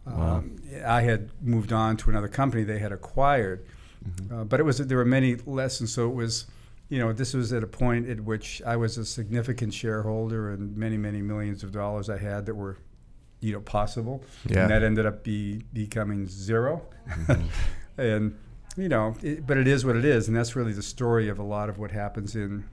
[0.08, 0.38] Wow.
[0.38, 3.66] Um, I had moved on to another company they had acquired,
[4.08, 4.32] Mhm.
[4.32, 5.92] uh, but it was there were many lessons.
[5.94, 6.46] So it was,
[6.90, 10.76] you know, this was at a point at which I was a significant shareholder, and
[10.78, 12.78] many many millions of dollars I had that were,
[13.42, 14.24] you know, possible.
[14.48, 14.62] Yeah.
[14.64, 16.82] And that ended up be becoming 0
[17.98, 18.36] and
[18.78, 21.40] you know, it, but it is what it is, and that's really the story of
[21.40, 22.64] a lot of what happens in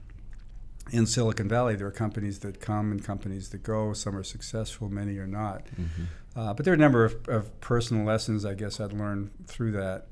[0.91, 1.75] in Silicon Valley.
[1.75, 3.93] There are companies that come and companies that go.
[3.93, 5.65] Some are successful, many are not.
[5.67, 5.87] Mhm.
[6.35, 9.71] Uh, but there are a number of, of personal lessons I guess I'd learned through
[9.71, 10.07] that.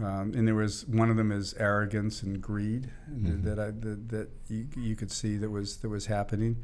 [0.00, 3.44] Um, and there was one of them is arrogance and greed Mhm.
[3.44, 6.56] that I, that, that you, you could see that was that was happening.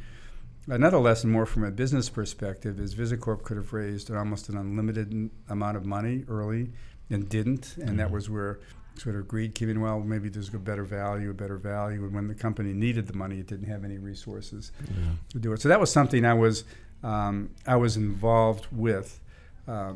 [0.68, 5.30] Another lesson, more from a business perspective, is Visicorp could have raised almost an unlimited
[5.48, 6.72] amount of money early
[7.08, 8.12] and didn't, and that Mhm.
[8.12, 8.60] was where
[8.96, 9.80] sort of greed in.
[9.80, 13.14] Well, maybe there's a better value, a better value, and when the company needed the
[13.14, 14.94] money, it didn't have any resources Yeah.
[15.30, 15.60] to do it.
[15.60, 16.64] So that was something I was
[17.02, 19.20] um, I was involved with.
[19.66, 19.94] Uh,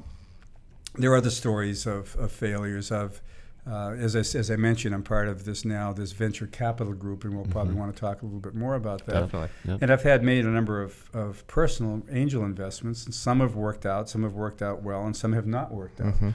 [0.96, 3.20] there are other stories of, of failures of.
[3.66, 7.24] Uh, as, I, as I mentioned, I'm part of this now, this venture capital group,
[7.24, 7.78] and we'll probably Mhm.
[7.78, 9.12] want to talk a little bit more about that.
[9.22, 9.78] definitely Yep.
[9.80, 13.86] And I've had made a number of, of personal angel investments, and some have worked
[13.86, 16.12] out, some have worked out well, and some have not worked out.
[16.14, 16.30] hmm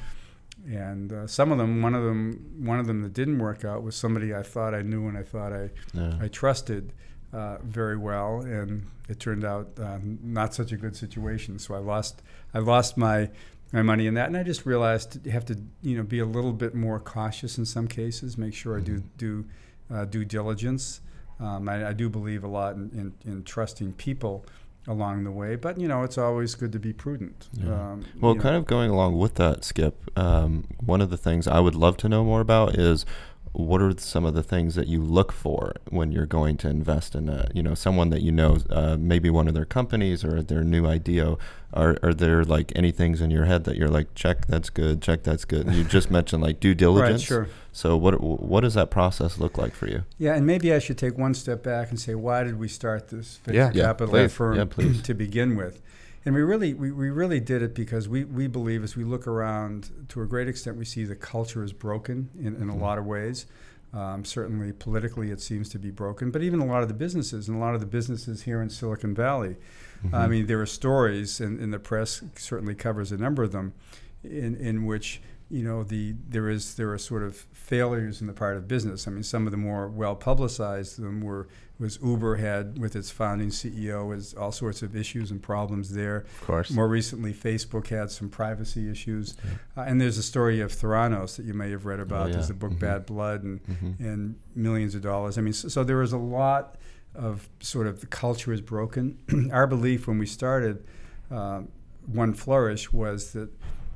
[0.67, 3.83] And uh, some of them, one of them, one of them that didn't work out
[3.83, 6.17] was somebody I thought I knew and I thought I Yeah.
[6.21, 6.93] I trusted
[7.33, 11.59] uh, very well, and it turned out uh, not such a good situation.
[11.59, 12.21] So I lost
[12.53, 13.29] I lost my
[13.71, 16.25] my money in that, and I just realized you have to you know be a
[16.25, 18.37] little bit more cautious in some cases.
[18.37, 19.03] Make sure I do Mhm.
[19.17, 19.45] do
[19.91, 21.01] uh, due diligence.
[21.39, 22.91] Um, I, I do believe a lot in,
[23.23, 24.45] in, in trusting people
[24.89, 27.47] along the way, but you know it's always good to be prudent.
[27.54, 27.91] Yeah.
[27.91, 28.43] Um, Well, you know.
[28.43, 31.95] kind of going along with that, Skip, um, one of the things I would love
[31.97, 33.06] to know more about is
[33.52, 37.15] what are some of the things that you look for when you're going to invest
[37.15, 40.41] in a, you know, someone that you know, uh, maybe one of their companies or
[40.41, 41.36] their new idea.
[41.73, 45.02] Are, are there like any things in your head that you're like, check, that's good,
[45.02, 45.67] check, that's good?
[45.67, 47.21] And you just mentioned like due diligence.
[47.21, 47.49] Right, sure.
[47.71, 50.03] So what what does that process look like for you?
[50.17, 53.10] Yeah, and maybe I should take one step back and say, why did we start
[53.10, 54.34] this venture Yeah, yeah, capital please.
[54.34, 55.01] firm Yeah, please.
[55.10, 55.82] to begin with?
[56.25, 59.25] And we really, we, we really did it because we, we believe as we look
[59.25, 62.82] around, to a great extent, we see the culture is broken in, in a Mhm.
[62.82, 63.45] lot of ways.
[63.93, 67.47] Um, certainly politically, it seems to be broken, but even a lot of the businesses,
[67.47, 69.55] and a lot of the businesses here in Silicon Valley,
[70.03, 70.29] I Mhm.
[70.29, 73.73] mean, there are stories, and, and the press certainly covers a number of them,
[74.23, 78.33] in, in which you know, the there is there are sort of failures in the
[78.33, 79.07] part of business.
[79.07, 81.47] I mean, some of the more well publicized them were
[81.79, 86.17] was Uber had with its founding CEO was all sorts of issues and problems there.
[86.17, 86.71] Of course.
[86.71, 89.38] More recently, Facebook had some privacy issues,
[89.77, 92.27] uh, and there's a story of Theranos that you may have read about.
[92.27, 92.33] yeah.
[92.33, 92.79] There's the book Mhm.
[92.79, 93.99] Bad Blood and Mhm.
[93.99, 95.38] and millions of dollars.
[95.38, 96.75] I mean, so, so there was a lot
[97.15, 99.17] of sort of the culture is broken.
[99.51, 100.83] Our belief when we started
[101.31, 101.62] uh,
[102.07, 103.49] One Flourish was that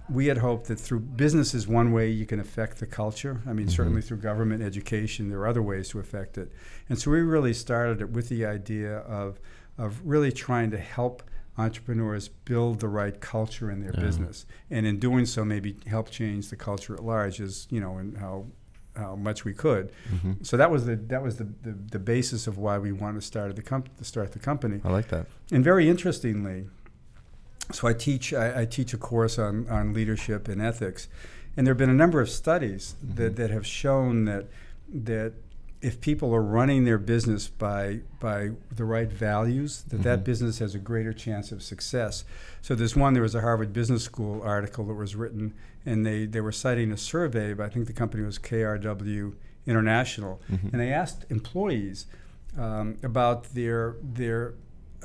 [0.10, 3.42] we had hoped that through business is one way you can affect the culture.
[3.48, 6.52] I mean, certainly through government education, there are other ways to affect it.
[6.89, 9.39] And so we really started it with the idea of
[9.78, 11.24] of really trying to help
[11.58, 14.02] entrepreneurs build the right culture in their Yeah.
[14.02, 17.39] business, and in doing so, maybe help change the culture at large.
[17.42, 18.46] As you know, and how
[18.96, 19.92] how much we could.
[20.12, 20.46] Mhm.
[20.46, 23.26] So that was the that was the, the, the basis of why we wanted to
[23.26, 24.82] start the comp- to start the company.
[24.84, 25.26] I like that.
[25.52, 26.68] And very interestingly,
[27.74, 31.08] so I teach I, I teach a course on, on leadership and ethics,
[31.58, 34.46] and there have been a number of studies that, that have shown that
[34.94, 35.34] that
[35.82, 40.24] if people are running their business by by the right values, that that Mhm.
[40.24, 42.24] business has a greater chance of success.
[42.62, 43.14] So there's one.
[43.14, 45.54] There was a Harvard Business School article that was written,
[45.86, 47.54] and they they were citing a survey.
[47.54, 49.34] But I think the company was KRW
[49.66, 50.72] International, Mhm.
[50.72, 52.06] and they asked employees
[52.58, 54.54] um, about their their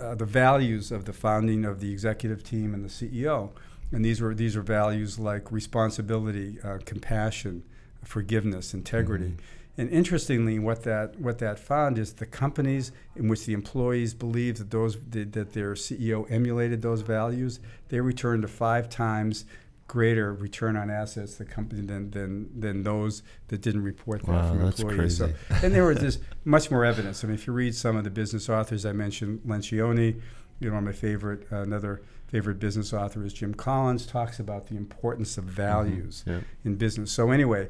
[0.00, 3.50] uh, the values of the founding of the executive team and the CEO.
[3.90, 7.62] And these were these are values like responsibility, uh, compassion,
[8.04, 9.34] forgiveness, integrity.
[9.78, 14.58] And interestingly, what that what that found is the companies in which the employees believed
[14.58, 19.44] that those that their CEO emulated those values, they returned to five times
[19.88, 24.48] greater return on assets the company than than than those that didn't report that Wow,
[24.51, 25.16] from employees.
[25.18, 27.24] So, and there was just much more evidence.
[27.24, 30.20] I mean, if you read some of the business authors I mentioned, Lencioni,
[30.61, 34.77] you know, my favorite, uh, another favorite business author is Jim Collins, talks about the
[34.77, 36.40] importance of values Yeah.
[36.64, 37.11] in business.
[37.11, 37.68] So anyway,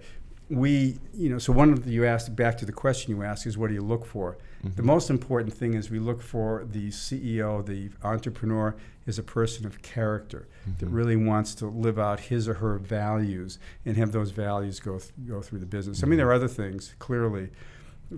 [0.50, 3.46] we, you know, so one of the, you asked back to the question you asked
[3.46, 4.38] is what do you look for?
[4.76, 8.74] The most important thing is we look for the CEO, the entrepreneur,
[9.06, 13.58] is a person of character that really wants to live out his or her values
[13.84, 16.02] and have those values go th- go through the business.
[16.02, 17.50] I mean, there are other things clearly,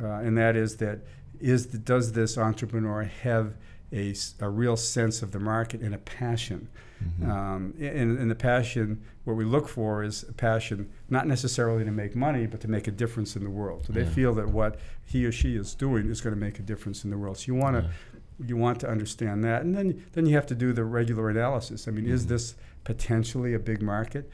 [0.01, 1.01] uh, and that is that
[1.41, 3.55] is the, does this entrepreneur have
[3.93, 6.69] a, a real sense of the market and a passion?
[7.03, 7.31] Mm-hmm.
[7.31, 11.91] Um, and, and the passion, what we look for is a passion not necessarily to
[11.91, 13.87] make money, but to make a difference in the world.
[13.87, 14.11] So they Yeah.
[14.11, 17.11] feel that what he or she is doing is going to make a difference in
[17.11, 17.39] the world.
[17.39, 17.91] So you want to
[18.47, 21.87] you want to understand that, and then then you have to do the regular analysis.
[21.87, 22.33] I mean, is mm-hmm.
[22.33, 24.31] this potentially a big market?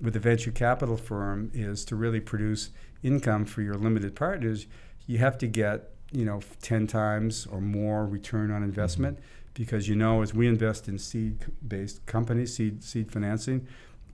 [0.00, 2.70] With a venture capital firm, is to really produce
[3.02, 4.66] income for your limited partners,
[5.08, 9.47] you have to get you know ten times or more return on investment mm-hmm.
[9.58, 13.66] Because you know as we invest in seed-based companies, seed seed financing,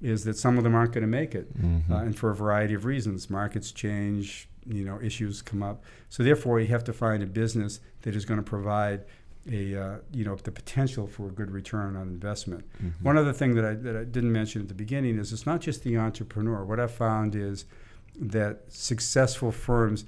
[0.02, 1.90] is that some of them aren't going to make it, Mhm.
[1.90, 5.82] uh, and for a variety of reasons, markets change, you know, issues come up.
[6.08, 9.04] So therefore, you have to find a business that is going to provide
[9.52, 12.64] a uh, you know the potential for a good return on investment.
[12.82, 13.04] Mm-hmm.
[13.04, 15.60] One other thing that I, that I didn't mention at the beginning is it's not
[15.60, 16.64] just the entrepreneur.
[16.64, 17.66] What I've found is
[18.18, 20.04] that successful firms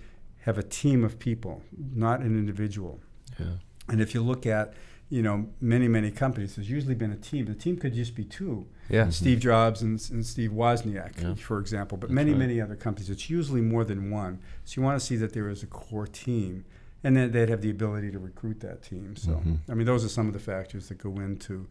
[0.46, 1.62] have a team of people,
[1.94, 3.00] not an individual.
[3.38, 3.56] Yeah.
[3.88, 4.72] And if you look at,
[5.08, 7.46] you know, many, many companies, there's usually been a team.
[7.46, 8.66] The team could just be two.
[8.88, 9.10] Yeah.
[9.10, 11.34] Steve Jobs and, and Steve Wozniak, Yeah.
[11.34, 12.38] for example, but That's many, right.
[12.40, 13.08] many other companies.
[13.10, 14.40] It's usually more than one.
[14.64, 16.64] So you want to see that there is a core team,
[17.04, 19.14] and then they'd have the ability to recruit that team.
[19.16, 19.58] So Mhm.
[19.68, 21.68] I mean, those are some of the factors that go into,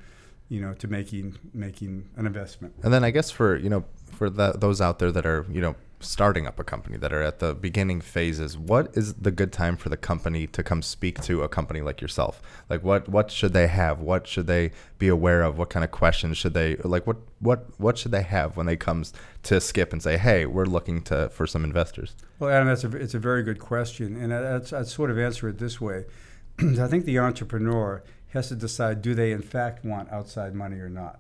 [0.48, 2.74] you know, to making making an investment.
[2.84, 5.60] And then I guess for you know for the, those out there that are you
[5.60, 9.52] know starting up a company that are at the beginning phases, what is the good
[9.52, 12.42] time for the company to come speak to a company like yourself?
[12.70, 14.00] Like what what should they have?
[14.00, 15.58] What should they be aware of?
[15.58, 17.08] What kind of questions should they like?
[17.08, 20.66] What what what should they have when they comes to Skip and say, hey, we're
[20.66, 22.16] looking to for some investors?
[22.40, 25.58] Well, Adam, that's a, it's a very good question, and I'd sort of answer it
[25.58, 26.06] this way.
[26.60, 28.04] I think the entrepreneur
[28.36, 31.20] has to decide: do they in fact want outside money or not?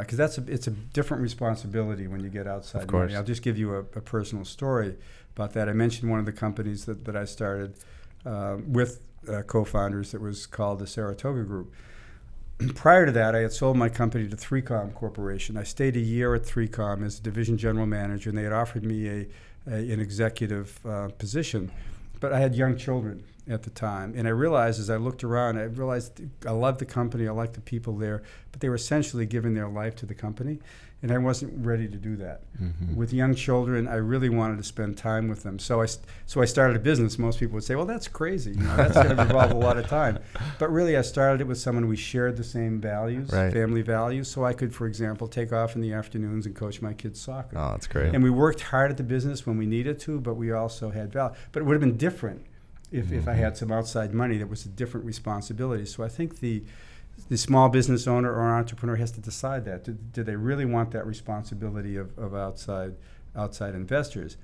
[0.00, 3.16] Because that's a, it's a different responsibility when you get outside money.
[3.16, 4.96] I'll just give you a, a personal story
[5.36, 5.68] about that.
[5.68, 7.74] I mentioned one of the companies that, that I started
[8.24, 11.72] uh, with uh, co-founders that was called the Saratoga Group.
[12.74, 15.56] Prior to that, I had sold my company to 3Com Corporation.
[15.56, 19.08] I stayed a year at 3Com as division general manager, and they had offered me
[19.08, 19.26] a,
[19.66, 21.70] a an executive uh, position.
[22.20, 24.14] But I had young children, at the time.
[24.16, 27.54] And I realized as I looked around, I realized I loved the company, I liked
[27.54, 30.60] the people there, but they were essentially giving their life to the company.
[31.04, 32.42] And I wasn't ready to do that.
[32.62, 32.94] Mm-hmm.
[32.94, 35.58] With young children, I really wanted to spend time with them.
[35.58, 35.86] So I,
[36.26, 37.18] so I started a business.
[37.18, 38.52] Most people would say, well, that's crazy.
[38.52, 40.20] You know, that's going to involve a lot of time.
[40.60, 43.52] But really, I started it with someone we shared the same values, Right.
[43.52, 44.30] family values.
[44.30, 47.58] So I could, for example, take off in the afternoons and coach my kids soccer.
[47.58, 48.14] Oh, that's great.
[48.14, 51.12] And we worked hard at the business when we needed to, but we also had
[51.12, 51.34] value.
[51.50, 52.46] But it would have been different
[52.92, 53.42] if, if I mm-hmm.
[53.42, 55.86] had some outside money that was a different responsibility.
[55.86, 56.62] So I think the
[57.28, 59.84] the small business owner or entrepreneur has to decide that.
[59.84, 62.94] Do, do they really want that responsibility of, of outside
[63.36, 64.36] outside investors?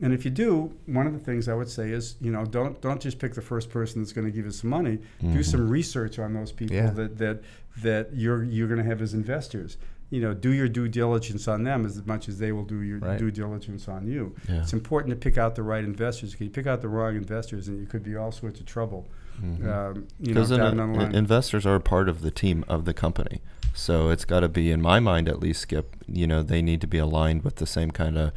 [0.00, 2.80] And if you do, one of the things I would say is, you know, don't
[2.80, 4.96] don't just pick the first person that's going to give you some money.
[5.20, 5.42] Do mm-hmm.
[5.42, 6.90] some research on those people Yeah.
[6.90, 7.42] that, that
[7.82, 9.76] that you're you're going to have as investors.
[10.12, 12.98] You know, do your due diligence on them as much as they will do your
[12.98, 13.18] Right.
[13.18, 14.34] due diligence on you.
[14.48, 14.60] Yeah.
[14.62, 16.34] It's important to pick out the right investors.
[16.34, 19.08] If you pick out the wrong investors, and you could be all sorts of trouble.
[19.42, 19.66] Mm-hmm.
[19.68, 21.14] Um, you know, Because down the line.
[21.14, 23.40] investors are a part of the team of the company,
[23.74, 25.96] so it's got to be, in my mind at least, Skip.
[26.06, 28.32] You know, they need to be aligned with the same kind of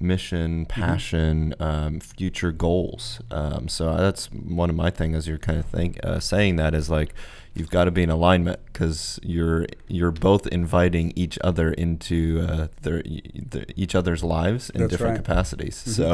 [0.00, 0.80] mission, Mm-hmm.
[0.80, 3.20] passion, um, future goals.
[3.30, 5.16] Um, so that's one of my things.
[5.16, 7.14] As you're kind of think uh, saying that is like
[7.54, 12.68] you've got to be in alignment because you're you're both inviting each other into uh,
[12.82, 13.02] their,
[13.34, 15.24] their each other's lives in That's different right.
[15.24, 15.84] capacities.
[15.86, 15.90] Mhm.
[15.90, 16.06] So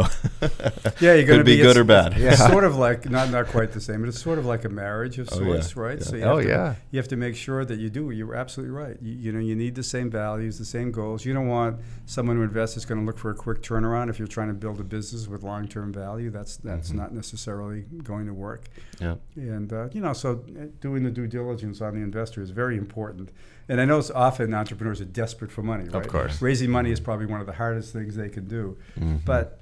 [1.01, 2.13] yeah, you're going to could be good or bad.
[2.15, 2.49] It's Yeah.
[2.51, 5.19] sort of like not not quite the same, but it's sort of like a marriage
[5.19, 5.47] of Oh, yeah.
[5.61, 5.99] sorts, right?
[5.99, 6.05] Yeah.
[6.05, 6.75] So you Oh, have to, yeah.
[6.91, 8.11] you have to make sure that you do.
[8.11, 8.97] You're absolutely right.
[9.03, 11.25] You, you know, you need the same values, the same goals.
[11.25, 14.09] You don't want someone who invests that's going to look for a quick turnaround.
[14.11, 16.95] If you're trying to build a business with long-term value, that's that's Mhm.
[16.97, 18.63] not necessarily going to work.
[19.01, 19.17] yeah.
[19.37, 22.77] And uh, you know, so uh, doing the due diligence on the investor is very
[22.77, 23.31] important.
[23.69, 26.07] And I know it's often entrepreneurs are desperate for money, right?
[26.09, 26.41] course.
[26.41, 28.77] Raising money is probably one of the hardest things they can do.
[28.99, 29.25] Mhm.
[29.25, 29.61] But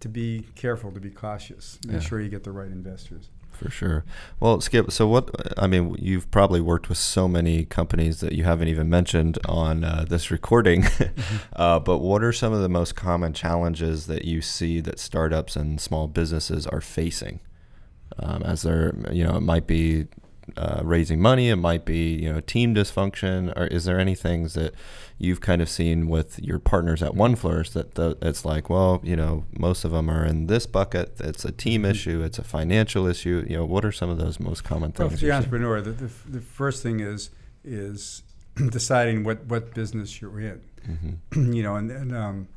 [0.00, 2.00] to be careful, to be cautious, make Yeah.
[2.00, 3.28] sure you get the right investors.
[3.52, 4.04] For sure.
[4.38, 8.44] Well, Skip, so what, I mean, you've probably worked with so many companies that you
[8.44, 10.86] haven't even mentioned on uh, this recording.
[11.56, 15.56] uh, but what are some of the most common challenges that you see that startups
[15.56, 17.40] and small businesses are facing?
[18.18, 20.06] Um, as they're, you know, it might be
[20.56, 24.54] uh, raising money, it might be, you know, team dysfunction, or is there any things
[24.54, 24.74] that
[25.18, 29.14] you've kind of seen with your partners at 1Flourish that the, it's like, well, you
[29.16, 31.14] know, most of them are in this bucket.
[31.20, 33.44] It's a team issue, it's a financial issue.
[33.48, 35.20] You know, what are some of those most common Well, things?
[35.20, 37.30] for the entrepreneur, the, the, the first thing is
[37.62, 38.22] is
[38.70, 40.60] deciding what, what business you're in.
[40.88, 41.54] Mhm.
[41.54, 42.48] you know, and then um,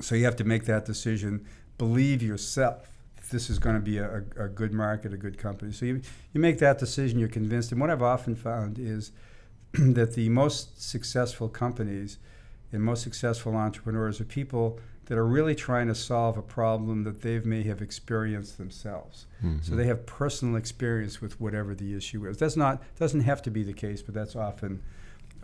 [0.00, 1.44] so you have to make that decision.
[1.78, 2.88] Believe yourself.
[3.30, 5.72] This is going to be a, a, a good market, a good company.
[5.72, 6.00] So you,
[6.32, 7.18] you make that decision.
[7.18, 7.72] You're convinced.
[7.72, 9.12] And what I've often found is
[9.72, 12.18] that the most successful companies
[12.72, 17.22] and most successful entrepreneurs are people that are really trying to solve a problem that
[17.22, 19.26] they may have experienced themselves.
[19.62, 19.76] So Mhm.
[19.76, 22.38] they have personal experience with whatever the issue is.
[22.38, 24.82] That's not doesn't have to be the case, but that's often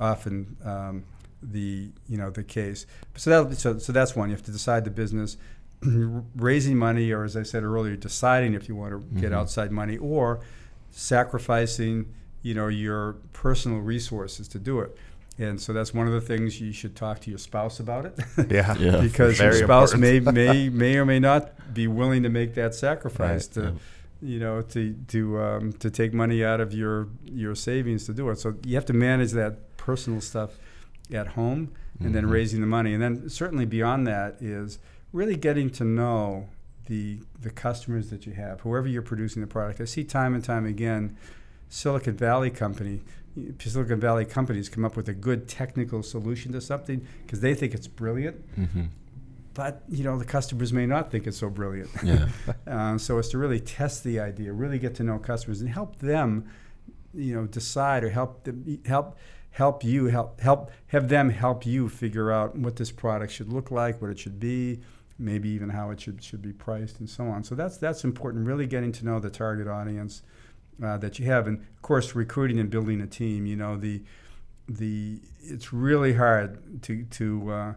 [0.01, 1.05] often um,
[1.43, 2.87] the you know the case.
[3.17, 4.31] So that so, so that's one.
[4.31, 5.37] You have to decide the business,
[6.37, 9.37] raising money, or as I said earlier, deciding if you want to get Mhm.
[9.37, 10.41] outside money, or
[10.91, 12.07] sacrificing
[12.43, 14.97] you know your personal resources to do it.
[15.39, 18.19] And so that's one of the things you should talk to your spouse about it.
[18.51, 18.77] Yeah.
[18.79, 19.01] Yeah.
[19.09, 20.47] because Very your spouse may, important.
[20.47, 23.55] may may or may not be willing to make that sacrifice Right.
[23.55, 24.29] to Yeah.
[24.33, 28.29] you know to to um, to take money out of your your savings to do
[28.31, 28.39] it.
[28.39, 30.51] So you have to manage that personal stuff
[31.13, 32.31] at home and then Mhm.
[32.31, 32.93] raising the money.
[32.95, 34.79] And then certainly beyond that is
[35.13, 36.49] really getting to know
[36.87, 39.81] the the customers that you have, whoever you're producing the product.
[39.81, 41.17] I see time and time again
[41.69, 43.03] Silicon Valley company
[43.59, 47.73] Silicon Valley companies come up with a good technical solution to something because they think
[47.73, 48.89] it's brilliant Mhm.
[49.55, 51.91] but you know the customers may not think it's so brilliant.
[52.03, 52.29] Yeah.
[52.67, 55.99] uh, so it's to really test the idea, really get to know customers, and help
[56.01, 56.45] them,
[57.15, 59.17] you know, decide or help them help
[59.51, 63.71] help you help help have them help you figure out what this product should look
[63.71, 64.81] like, what it should be,
[65.23, 67.45] maybe even how it should should be priced, and so on.
[67.45, 68.47] So that's that's important.
[68.47, 70.23] Really getting to know the target audience
[70.83, 73.47] uh, that you have, and of course recruiting and building a team.
[73.47, 74.03] You know the
[74.69, 77.75] the it's really hard to to uh,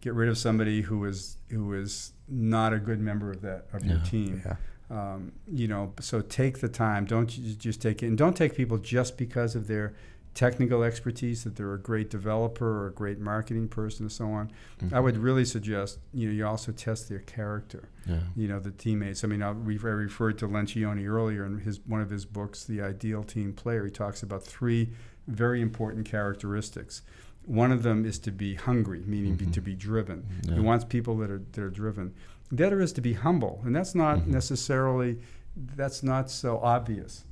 [0.00, 3.84] get rid of somebody who is who is not a good member of that of
[3.84, 4.42] your team.
[4.44, 4.56] Yeah.
[4.90, 7.04] Um, you know, so take the time.
[7.04, 9.94] Don't just take it, and don't take people just because of their
[10.34, 14.50] technical expertise that they're a great developer or a great marketing person and so on.
[14.92, 17.88] I would really suggest you know you also test their character.
[18.06, 18.20] Yeah.
[18.36, 19.24] You know, the teammates.
[19.24, 22.80] I mean, I, I referred to Lencioni earlier in his one of his books, The
[22.80, 23.84] Ideal Team Player.
[23.84, 24.90] He talks about three
[25.26, 27.02] very important characteristics.
[27.46, 29.52] One of them is to be hungry, meaning be, Mhm.
[29.54, 30.26] to be driven.
[30.42, 30.54] Yeah.
[30.54, 32.14] He wants people that are that are driven.
[32.52, 34.26] The other is to be humble, and that's not Mhm.
[34.28, 35.18] necessarily
[35.76, 37.24] that's not so obvious.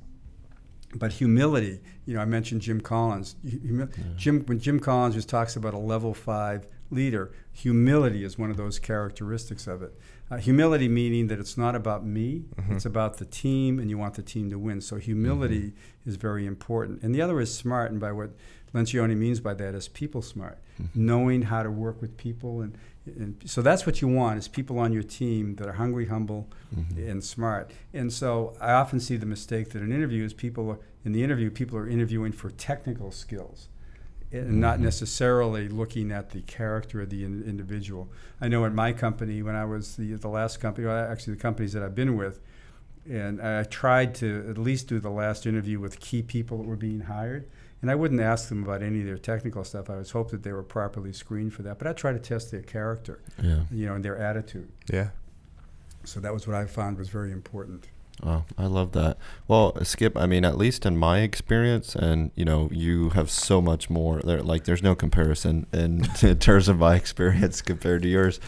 [0.95, 3.35] But humility, you know, I mentioned Jim Collins.
[3.43, 4.03] Humi- yeah.
[4.17, 8.57] Jim, when Jim Collins just talks about a level five leader, humility is one of
[8.57, 9.93] those characteristics of it.
[10.31, 12.75] Uh, humility meaning that it's not about me, mm-hmm.
[12.75, 14.81] it's about the team, and you want the team to win.
[14.81, 16.09] So humility mm-hmm.
[16.09, 17.01] is very important.
[17.03, 18.31] And the other is smart, and by what
[18.73, 21.05] Lencioni means by that is people smart, mm-hmm.
[21.05, 24.77] knowing how to work with people, and, and so that's what you want is people
[24.79, 27.09] on your team that are hungry, humble, mm-hmm.
[27.09, 27.71] and smart.
[27.93, 31.49] And so I often see the mistake that in interviews, people are, in the interview,
[31.49, 33.69] people are interviewing for technical skills
[34.31, 34.59] and mm-hmm.
[34.59, 38.09] not necessarily looking at the character of the in, individual.
[38.39, 41.41] I know at my company, when I was the, the last company, well, actually the
[41.41, 42.39] companies that I've been with,
[43.09, 46.75] and I tried to at least do the last interview with key people that were
[46.75, 47.49] being hired.
[47.81, 49.89] And I wouldn't ask them about any of their technical stuff.
[49.89, 51.79] I was hope that they were properly screened for that.
[51.79, 53.61] But I try to test their character, yeah.
[53.71, 54.69] you know, and their attitude.
[54.91, 55.09] Yeah.
[56.03, 57.87] So that was what I found was very important.
[58.21, 59.17] Oh, I love that.
[59.47, 63.61] Well, Skip, I mean, at least in my experience, and you know, you have so
[63.61, 64.21] much more.
[64.21, 68.39] There, like, there's no comparison in, in terms of my experience compared to yours.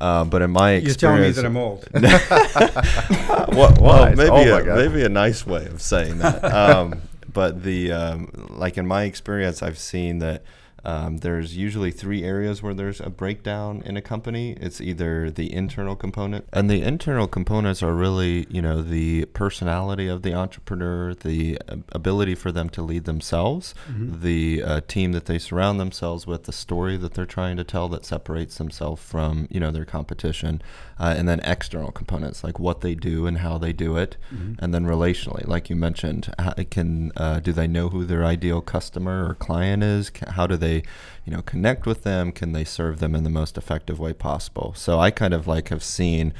[0.00, 1.88] Uh, but in my experience, you're telling me that I'm old.
[3.56, 6.44] well, well maybe oh a, maybe a nice way of saying that.
[6.44, 7.00] Um,
[7.34, 10.42] but the um, like in my experience, I've seen that
[10.84, 14.56] um, there's usually three areas where there's a breakdown in a company.
[14.60, 20.08] It's either the internal component, and the internal components are really, you know, the personality
[20.08, 21.58] of the entrepreneur, the
[21.92, 24.20] ability for them to lead themselves, mm-hmm.
[24.20, 27.88] the uh, team that they surround themselves with, the story that they're trying to tell
[27.88, 30.60] that separates themselves from, you know, their competition,
[30.98, 34.54] uh, and then external components like what they do and how they do it, mm-hmm.
[34.58, 38.60] and then relationally, like you mentioned, how, can uh, do they know who their ideal
[38.60, 40.10] customer or client is?
[40.28, 40.88] How do they they,
[41.24, 42.32] you know, connect with them?
[42.32, 44.74] Can they serve them in the most effective way possible?
[44.76, 46.34] So I kind of like have seen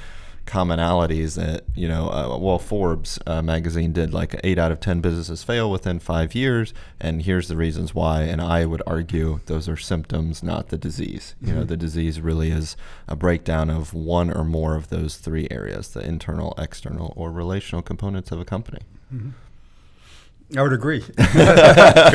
[0.47, 5.01] commonalities that you know uh, well forbes uh, magazine did like eight out of ten
[5.01, 9.69] businesses fail within five years and here's the reasons why and i would argue those
[9.69, 11.61] are symptoms not the disease you mm-hmm.
[11.61, 12.77] know the disease really is
[13.09, 17.81] a breakdown of one or more of those three areas the internal external or relational
[17.81, 18.83] components of a company
[19.13, 19.31] mm-hmm.
[20.57, 21.01] I would agree.
[21.17, 21.17] good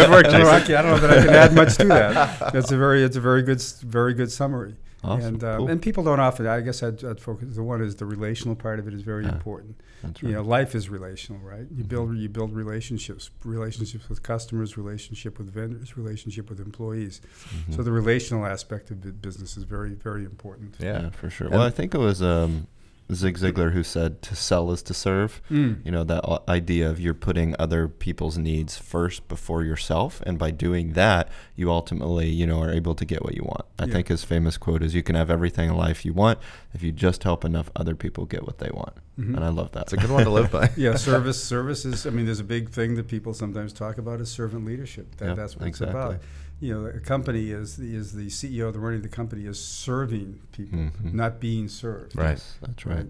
[0.09, 0.41] work, Jason.
[0.41, 2.55] I don't, know, I don't know that I can add much to that.
[2.55, 4.75] It's a very, it's a very good, very good summary.
[5.03, 5.35] Awesome.
[5.35, 5.67] And um, cool.
[5.69, 6.45] and people don't often.
[6.45, 7.55] I guess I'd, I'd, focus.
[7.55, 9.79] The one is the relational part of it is very yeah, important.
[10.03, 10.29] That's right.
[10.29, 11.59] You know, life is relational, right?
[11.59, 11.83] You mm-hmm.
[11.83, 17.21] build you build relationships, relationships with customers, relationship with vendors, relationship with employees.
[17.49, 17.73] Mm-hmm.
[17.73, 20.75] So the relational aspect of business is very very important.
[20.79, 21.47] Yeah, yeah for sure.
[21.47, 22.67] And well, I think it was um,
[23.13, 25.41] Zig Ziglar who said to sell is to serve.
[25.49, 25.83] Mm.
[25.85, 30.21] You know, that idea of you're putting other people's needs first before yourself.
[30.25, 33.65] And by doing that, you ultimately, you know, are able to get what you want.
[33.79, 33.93] I yeah.
[33.93, 36.39] think his famous quote is you can have everything in life you want
[36.73, 38.95] if you just help enough other people get what they want.
[39.19, 39.35] Mm-hmm.
[39.35, 39.83] And I love that.
[39.83, 40.69] It's a good one to live by.
[40.77, 44.21] yeah, service service is I mean, there's a big thing that people sometimes talk about
[44.21, 45.15] is servant leadership.
[45.17, 45.99] That, yep, that's what exactly.
[45.99, 46.21] it's about
[46.59, 50.41] you know, a company is is the CEO, the running of the company is serving
[50.51, 51.15] people, mm-hmm.
[51.15, 52.17] not being served.
[52.17, 53.07] Right, yes, that's right.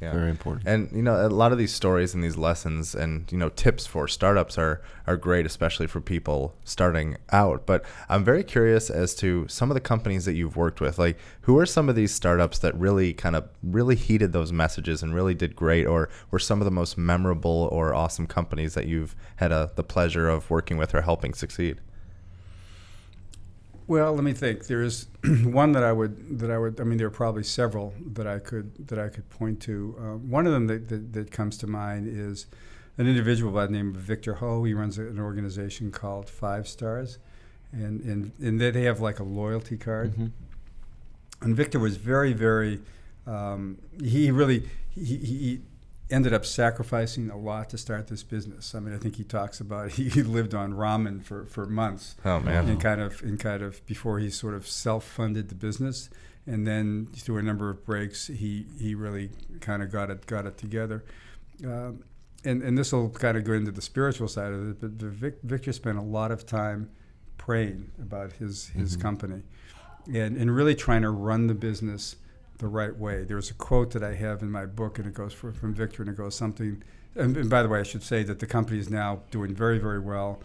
[0.00, 0.12] Yeah.
[0.12, 0.66] Very important.
[0.66, 3.86] And you know, a lot of these stories and these lessons and you know tips
[3.86, 7.64] for startups are are great, especially for people starting out.
[7.64, 10.98] But I'm very curious as to some of the companies that you've worked with.
[10.98, 15.02] Like, who are some of these startups that really kind of really heeded those messages
[15.02, 18.86] and really did great, or were some of the most memorable or awesome companies that
[18.86, 21.80] you've had a, the pleasure of working with or helping succeed?
[23.86, 24.66] Well, let me think.
[24.66, 25.06] There is
[25.44, 26.80] one that I would that I would.
[26.80, 29.96] I mean, there are probably several that I could that I could point to.
[29.98, 32.46] Uh, one of them that, that, that, comes to mind is
[32.98, 34.64] an individual by the name of Victor Ho.
[34.64, 37.18] He runs an organization called FiveStars,
[37.72, 40.12] and and and they have like a loyalty card.
[40.12, 40.26] Mm-hmm.
[41.40, 42.80] And Victor was very very.
[43.26, 45.60] Um, he really he, he
[46.12, 48.74] ended up sacrificing a lot to start this business.
[48.74, 52.14] I mean, I think he talks about he lived on ramen for, for months.
[52.24, 52.68] Oh man!
[52.68, 56.10] And kind of and kind of before he sort of self funded the business,
[56.46, 60.46] and then through a number of breaks, he he really kind of got it got
[60.46, 61.04] it together.
[61.64, 62.04] Um,
[62.44, 64.80] and and this will kind of go into the spiritual side of it.
[64.80, 66.90] But Vic, Victor spent a lot of time
[67.38, 69.02] praying about his his mm-hmm.
[69.02, 69.42] company,
[70.12, 72.16] and and really trying to run the business
[72.62, 73.24] the right way.
[73.24, 76.02] There's a quote that I have in my book, and it goes for, from Victor,
[76.02, 76.82] and it goes something.
[77.14, 79.78] And, and, by the way, I should say that the company is now doing very,
[79.78, 80.40] very well.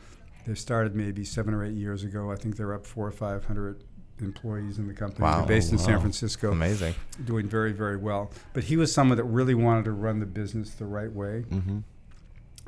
[0.45, 2.31] They started maybe seven or eight years ago.
[2.31, 3.83] I think they're up four or five hundred
[4.19, 5.23] employees in the company.
[5.23, 5.39] Wow.
[5.39, 5.85] They're based in wow.
[5.85, 6.51] San Francisco.
[6.51, 6.95] Amazing.
[7.23, 8.31] Doing very, very well.
[8.53, 11.45] But he was someone that really wanted to run the business the right way.
[11.49, 11.79] Mm-hmm.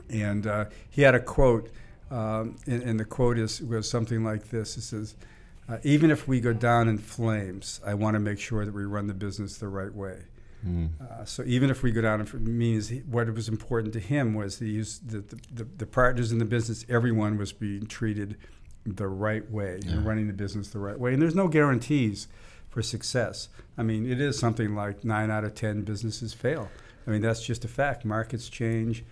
[0.09, 1.69] And uh, he had a quote,
[2.11, 4.77] um, and, and, the quote is was something like this.
[4.77, 5.15] It says,
[5.69, 8.83] uh, even if we go down in flames, I want to make sure that we
[8.85, 10.23] run the business the right way.
[10.65, 10.89] Mm.
[10.99, 14.59] Uh, so even if we go down, and means what was important to him was
[14.59, 16.85] the use the, the, the, the partners in the business.
[16.89, 18.35] Everyone was being treated
[18.85, 19.93] the right way Yeah.
[19.93, 21.13] and running the business the right way.
[21.13, 22.27] And there's no guarantees
[22.69, 23.49] for success.
[23.77, 26.69] I mean, it is something like nine out of ten businesses fail.
[27.07, 28.03] I mean, that's just a fact.
[28.05, 29.03] Markets change.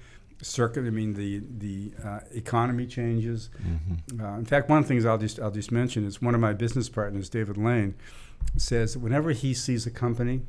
[0.41, 0.85] Circuit.
[0.85, 3.49] I mean, the the uh, economy changes.
[3.61, 4.21] Mhm.
[4.21, 6.41] Uh, in fact, one of the things I'll just I'll just mention is one of
[6.41, 7.95] my business partners, David Lane,
[8.55, 10.41] says that whenever he sees a company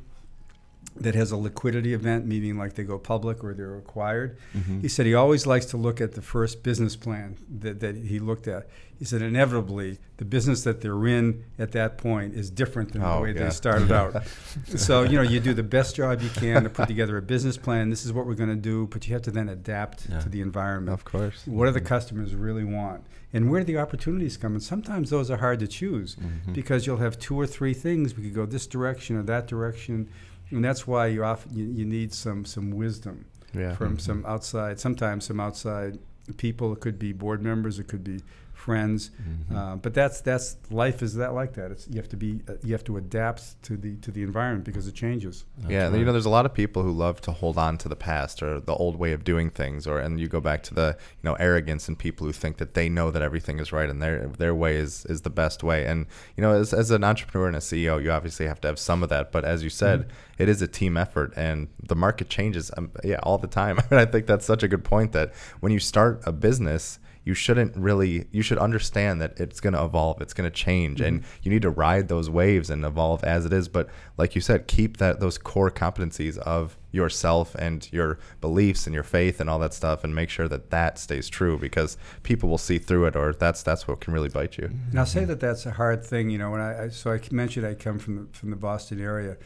[0.95, 4.81] that has a liquidity event, meaning like they go public or they're acquired, Mhm.
[4.81, 8.19] he said he always likes to look at the first business plan that, that he
[8.19, 8.67] looked at.
[8.97, 13.07] He said inevitably the business that they're in at that point is different than the
[13.07, 13.45] Oh, way yeah.
[13.45, 14.23] they started out.
[14.75, 17.55] so you know you do the best job you can to put together a business
[17.55, 17.89] plan.
[17.89, 20.19] This is what we're going to do, but you have to then adapt Yeah.
[20.19, 20.93] to the environment.
[20.93, 21.43] Of course.
[21.45, 23.05] What do the customers really want?
[23.31, 24.53] And where do the opportunities come?
[24.53, 26.53] And sometimes those are hard to choose Mhm.
[26.53, 28.17] because you'll have two or three things.
[28.17, 30.09] We could go this direction or that direction.
[30.51, 33.75] And that's why you often you, you need some some wisdom Yeah.
[33.75, 34.01] from Mhm.
[34.01, 35.99] some outside, sometimes some outside
[36.37, 36.73] people.
[36.73, 38.21] It could be board members, it could be
[38.59, 39.11] friends.
[39.21, 39.55] Mhm.
[39.55, 41.71] Uh, but that's that's life is that like that.
[41.71, 44.65] It's, you have to be uh, you have to adapt to the to the environment
[44.65, 45.45] because it changes.
[45.57, 45.97] That's yeah, right.
[45.99, 48.43] you know, there's a lot of people who love to hold on to the past
[48.43, 51.25] or the old way of doing things, or and you go back to the you
[51.29, 54.27] know arrogance and people who think that they know that everything is right and their
[54.27, 55.85] their way is is the best way.
[55.85, 56.05] And
[56.35, 59.03] you know, as, as an entrepreneur and a CEO, you obviously have to have some
[59.03, 59.31] of that.
[59.31, 60.43] But as you said, Mm-hmm.
[60.43, 62.71] it is a team effort, and the market changes.
[62.77, 63.79] Um, yeah, all the time.
[63.91, 66.99] and I think that's such a good point that when you start a business.
[67.29, 68.25] You shouldn't really.
[68.31, 70.19] You should understand that it's going to evolve.
[70.19, 71.31] It's going to change, and mm-hmm.
[71.43, 73.67] you need to ride those waves and evolve as it is.
[73.67, 78.95] But like you said, keep that those core competencies of yourself and your beliefs and
[78.95, 82.49] your faith and all that stuff, and make sure that that stays true because people
[82.49, 84.63] will see through it, or that's that's what can really bite you.
[84.63, 84.89] Mm-hmm.
[84.89, 86.49] And I'll say that that's a hard thing, you know.
[86.49, 89.37] When I, I so I mentioned I come from the, from the Boston area,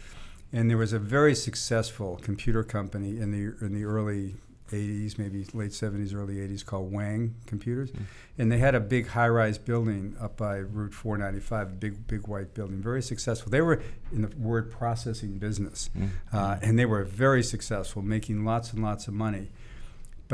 [0.53, 4.35] and there was a very successful computer company in the in the early
[4.71, 7.91] 80s, maybe late 70s, early 80s, called Wang Computers,
[8.37, 12.53] and they had a big high-rise building up by Route 495, a big big white
[12.53, 13.51] building, very successful.
[13.51, 15.89] They were in the word processing business,
[16.31, 19.49] uh, and they were very successful, making lots and lots of money.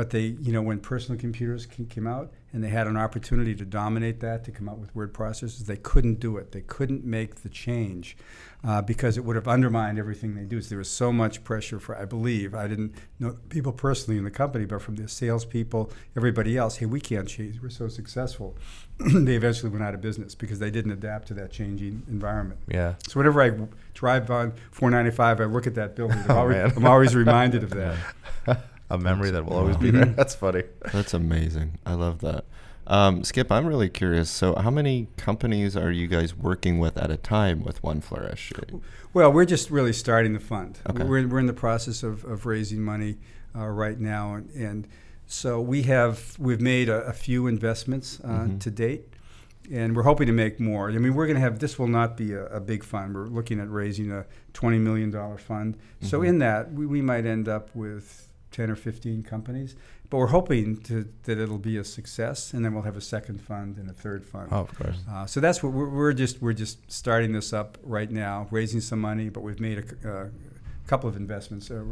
[0.00, 3.66] But they, you know, when personal computers came out and they had an opportunity to
[3.66, 6.52] dominate that, to come out with word processors, they couldn't do it.
[6.52, 8.16] They couldn't make the change
[8.64, 10.62] uh, because it would have undermined everything they do.
[10.62, 14.24] So there was so much pressure for, I believe, I didn't know people personally in
[14.24, 17.60] the company, but from the salespeople, everybody else, hey, we can't change.
[17.60, 18.56] We're so successful.
[19.00, 22.58] they eventually went out of business because they didn't adapt to that changing environment.
[22.68, 22.94] Yeah.
[23.06, 23.50] So whenever I
[23.92, 26.16] drive on 495, I look at that building.
[26.20, 26.74] I'm, Oh, always.
[26.74, 27.70] I'm always reminded of
[28.46, 28.64] that.
[28.90, 29.96] A memory that will always be Mm-hmm.
[29.96, 30.04] there.
[30.16, 30.64] That's funny.
[30.92, 31.78] That's amazing.
[31.86, 32.44] I love that.
[32.86, 34.28] Um, Skip, I'm really curious.
[34.30, 38.52] So, how many companies are you guys working with at a time with 1Flourish?
[39.14, 40.80] Well, we're just really starting the fund.
[40.88, 41.04] Okay.
[41.04, 43.18] We're, we're in the process of, of raising money
[43.56, 44.88] uh, right now, and, and
[45.26, 48.60] so we have we've made a, a few investments uh, Mhm.
[48.60, 49.02] to date,
[49.70, 50.90] and we're hoping to make more.
[50.90, 53.14] I mean, we're going to have this will not be a, a big fund.
[53.14, 55.76] We're looking at raising a twenty million dollar fund.
[56.00, 56.26] So Mhm.
[56.28, 58.28] in that, we, we might end up with
[58.60, 59.74] ten or fifteen companies,
[60.10, 63.40] but we're hoping to, that it'll be a success, and then we'll have a second
[63.40, 64.48] fund and a third fund.
[64.52, 64.98] Oh, of course.
[65.10, 68.82] Uh, so that's what we're, we're just we're just starting this up right now, raising
[68.82, 70.28] some money, but we've made a, uh,
[70.86, 71.82] couple of investments uh,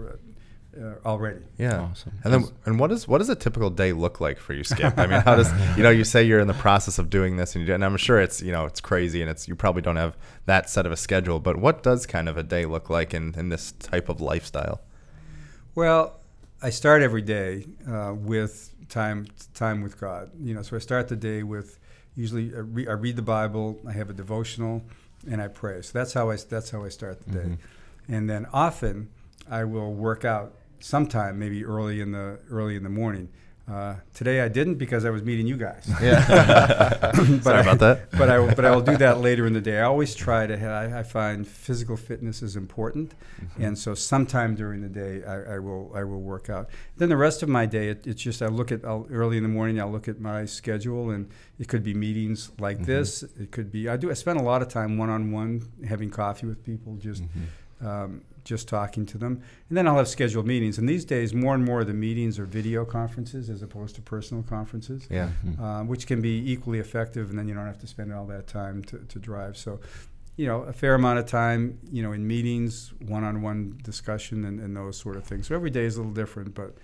[0.78, 1.40] uh, already.
[1.56, 1.88] Yeah.
[1.90, 2.12] Awesome.
[2.22, 4.98] And then, and what does what does a typical day look like for you, Skip?
[4.98, 7.54] I mean, how does you know you say you're in the process of doing this,
[7.54, 9.80] and, you, do- and I'm sure it's you know it's crazy, and it's you probably
[9.80, 11.40] don't have that set of a schedule.
[11.40, 14.82] But what does kind of a day look like in in this type of lifestyle?
[15.74, 16.17] Well,
[16.62, 20.30] I start every day uh, with time time with God.
[20.40, 21.78] You know, so I start the day with
[22.16, 24.82] usually I, re- I read the Bible, I have a devotional,
[25.30, 25.82] and I pray.
[25.82, 27.48] So that's how I that's how I start the day.
[27.50, 27.58] Mhm.
[28.08, 29.08] And then often
[29.50, 33.28] I will work out sometime, maybe early in the early in the morning.
[33.70, 35.86] Uh, today I didn't because I was meeting you guys.
[36.00, 36.24] Yeah.
[37.42, 38.10] Sorry I- about that.
[38.12, 39.78] but I will- but I will do that later in the day.
[39.78, 40.56] I always try to.
[40.66, 43.62] I, I find physical fitness is important, Mm-hmm.
[43.64, 46.70] and so sometime during the day I, I will I will work out.
[46.96, 49.42] Then the rest of my day, it, it's just I look at I'll, early in
[49.42, 49.78] the morning.
[49.80, 52.86] I'll look at my schedule, and it could be meetings like Mhm.
[52.86, 53.22] this.
[53.22, 54.10] It could be I do.
[54.10, 57.86] I spend a lot of time one on one having coffee with people, just Mhm.
[57.86, 59.42] um, just talking to them.
[59.68, 60.78] And then I'll have scheduled meetings.
[60.78, 64.00] And these days, more and more of the meetings are video conferences as opposed to
[64.00, 65.30] personal conferences Yeah.
[65.46, 65.60] Mhm.
[65.60, 68.46] uh, which can be equally effective, and then you don't have to spend all that
[68.46, 69.58] time to, to drive.
[69.58, 69.80] So,
[70.38, 74.74] you know, a fair amount of time, you know, in meetings, one-on-one discussion, and, and
[74.74, 75.46] those sort of things.
[75.48, 76.74] So every day is a little different, but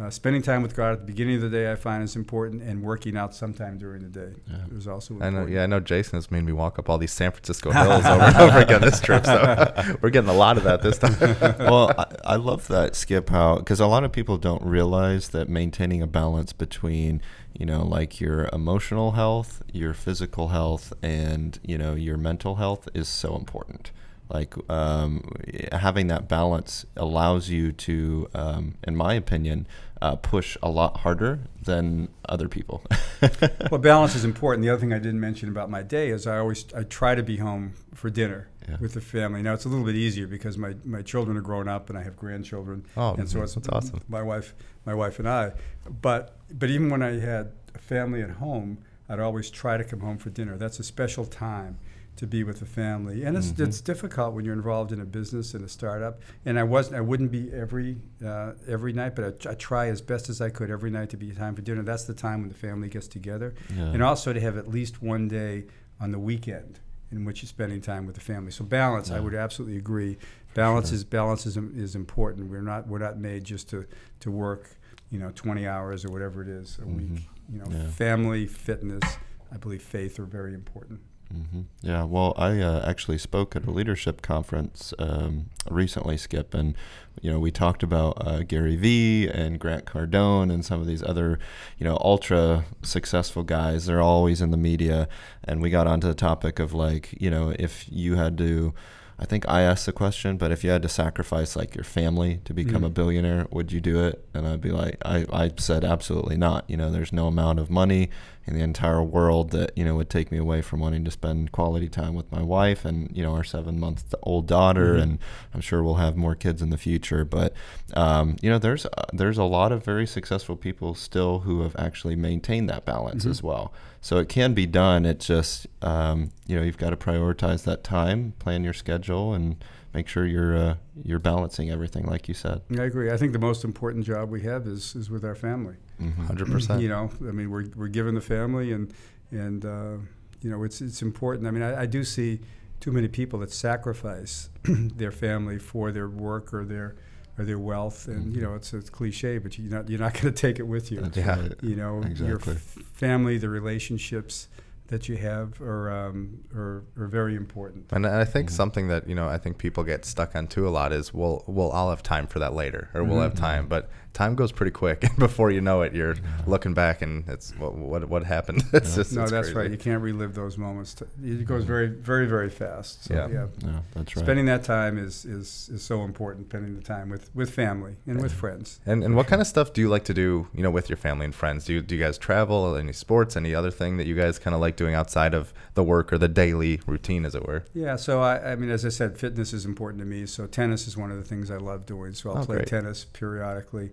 [0.00, 2.62] uh, spending time with God at the beginning of the day I find is important,
[2.62, 4.56] and working out sometime during the day Yeah.
[4.76, 7.12] is also I know, yeah, I know Jason has made me walk up all these
[7.12, 9.26] San Francisco hills over and over again this trip.
[9.26, 11.14] So we're getting a lot of that this time.
[11.58, 15.48] well, I, I love that skip how because a lot of people don't realize that
[15.50, 17.20] maintaining a balance between
[17.52, 22.88] you know like your emotional health, your physical health, and you know your mental health
[22.94, 23.90] is so important.
[24.32, 25.30] Like um,
[25.72, 29.66] having that balance allows you to, um, in my opinion,
[30.00, 32.82] uh, push a lot harder than other people.
[33.70, 34.62] well, balance is important.
[34.64, 37.22] The other thing I didn't mention about my day is I always I try to
[37.22, 38.78] be home for dinner Yeah.
[38.80, 39.42] with the family.
[39.42, 42.02] Now it's a little bit easier because my, my children are grown up and I
[42.02, 42.86] have grandchildren.
[42.96, 44.00] Oh, and so it's that's awesome.
[44.08, 44.54] My wife,
[44.86, 45.52] my wife and I.
[46.00, 48.78] But but even when I had a family at home,
[49.10, 50.56] I'd always try to come home for dinner.
[50.56, 51.78] That's a special time
[52.16, 53.66] to be with the family, and it's Mhm.
[53.66, 56.20] it's difficult when you're involved in a business and a startup.
[56.44, 60.00] And I wasn't I wouldn't be every uh, every night, but I, I try as
[60.02, 61.82] best as I could every night to be time for dinner.
[61.82, 63.86] That's the time when the family gets together, Yeah.
[63.92, 65.64] and also to have at least one day
[66.00, 68.50] on the weekend in which you're spending time with the family.
[68.50, 70.16] So balance, I would absolutely agree.
[70.54, 70.96] Balance Sure.
[70.96, 72.50] is balance is, is important.
[72.50, 73.86] We're not we're not made just to
[74.20, 74.68] to work,
[75.10, 76.96] you know, 20 hours or whatever it is a Mhm.
[76.96, 77.28] week.
[77.50, 77.88] You know, Yeah.
[77.88, 79.02] family, fitness,
[79.50, 81.00] I believe faith are very important.
[81.32, 86.74] Hmm Yeah, well, I uh, actually spoke at a leadership conference um, recently, Skip, and
[87.22, 91.02] you know we talked about uh, Gary Vee and Grant Cardone and some of these
[91.02, 91.38] other,
[91.78, 93.86] you know, ultra successful guys.
[93.86, 95.08] They're always in the media,
[95.44, 98.74] and we got onto the topic of like, you know, if you had to.
[99.18, 102.40] I think I asked the question, but if you had to sacrifice like your family
[102.44, 102.94] to become a Mhm.
[102.94, 104.24] billionaire, would you do it?
[104.34, 106.64] And I'd be like, I, I said absolutely not.
[106.68, 108.10] You know, there's no amount of money
[108.46, 111.52] in the entire world that you know would take me away from wanting to spend
[111.52, 115.02] quality time with my wife and you know our seven month old daughter Mhm.
[115.02, 115.18] and
[115.54, 117.52] I'm sure we'll have more kids in the future but
[117.94, 121.76] um, you know there's uh, there's a lot of very successful people still who have
[121.78, 123.30] actually maintained that balance Mhm.
[123.30, 123.72] as well
[124.02, 127.82] so it can be done it just um, you know you've got to prioritize that
[127.82, 132.60] time plan your schedule and make sure you're uh, you're balancing everything like you said
[132.78, 133.10] I agree.
[133.10, 135.76] I think the most important job we have is is with our family.
[136.00, 136.26] Mhm.
[136.28, 136.80] 100%.
[136.80, 138.92] You know, I mean, we're we're given the family, and
[139.30, 139.96] and uh,
[140.40, 141.46] you know, it's it's important.
[141.46, 142.40] I mean, I, I do see
[142.80, 146.96] too many people that sacrifice their family for their work or their
[147.38, 148.50] or their wealth, and you mm-hmm.
[148.50, 151.00] know, it's it's cliche, but you're not you're not going to take it with you.
[151.00, 151.40] That's Yeah.
[151.40, 151.52] right.
[151.62, 154.48] you know, your f- family, the relationships
[154.92, 157.86] that you have are um, are, are very important.
[157.90, 158.52] And I think Mhm.
[158.52, 161.42] something that you know I think people get stuck on too a lot is we'll
[161.46, 163.22] we'll I'll have time for that later or we'll Mhm.
[163.22, 165.02] have time, but time goes pretty quick.
[165.08, 166.16] and Before you know it, you're
[166.46, 168.62] looking back and it's what what, what happened.
[168.72, 168.96] it's Yeah.
[169.02, 169.58] just no, it's that's crazy.
[169.58, 169.70] right.
[169.70, 170.94] You can't relive those moments.
[170.94, 173.04] T- It goes very, very, very fast.
[173.04, 173.28] So, Yeah.
[173.28, 173.46] yeah.
[173.64, 176.48] yeah that's right Spending that time is, is, is so important.
[176.48, 178.80] Spending the time with, with family and with friends.
[178.86, 180.46] And and what kind of stuff do you like to do?
[180.54, 181.64] You know, with your family and friends.
[181.64, 182.76] Do you do you guys travel?
[182.76, 183.36] Any sports?
[183.36, 186.18] Any other thing that you guys kind of like doing outside of the work or
[186.18, 187.64] the daily routine, as it were?
[187.74, 187.96] Yeah.
[187.96, 190.26] So I, I mean, as I said, fitness is important to me.
[190.26, 192.12] So tennis is one of the things I love doing.
[192.14, 192.68] So I'll Oh, play great.
[192.68, 193.90] tennis periodically.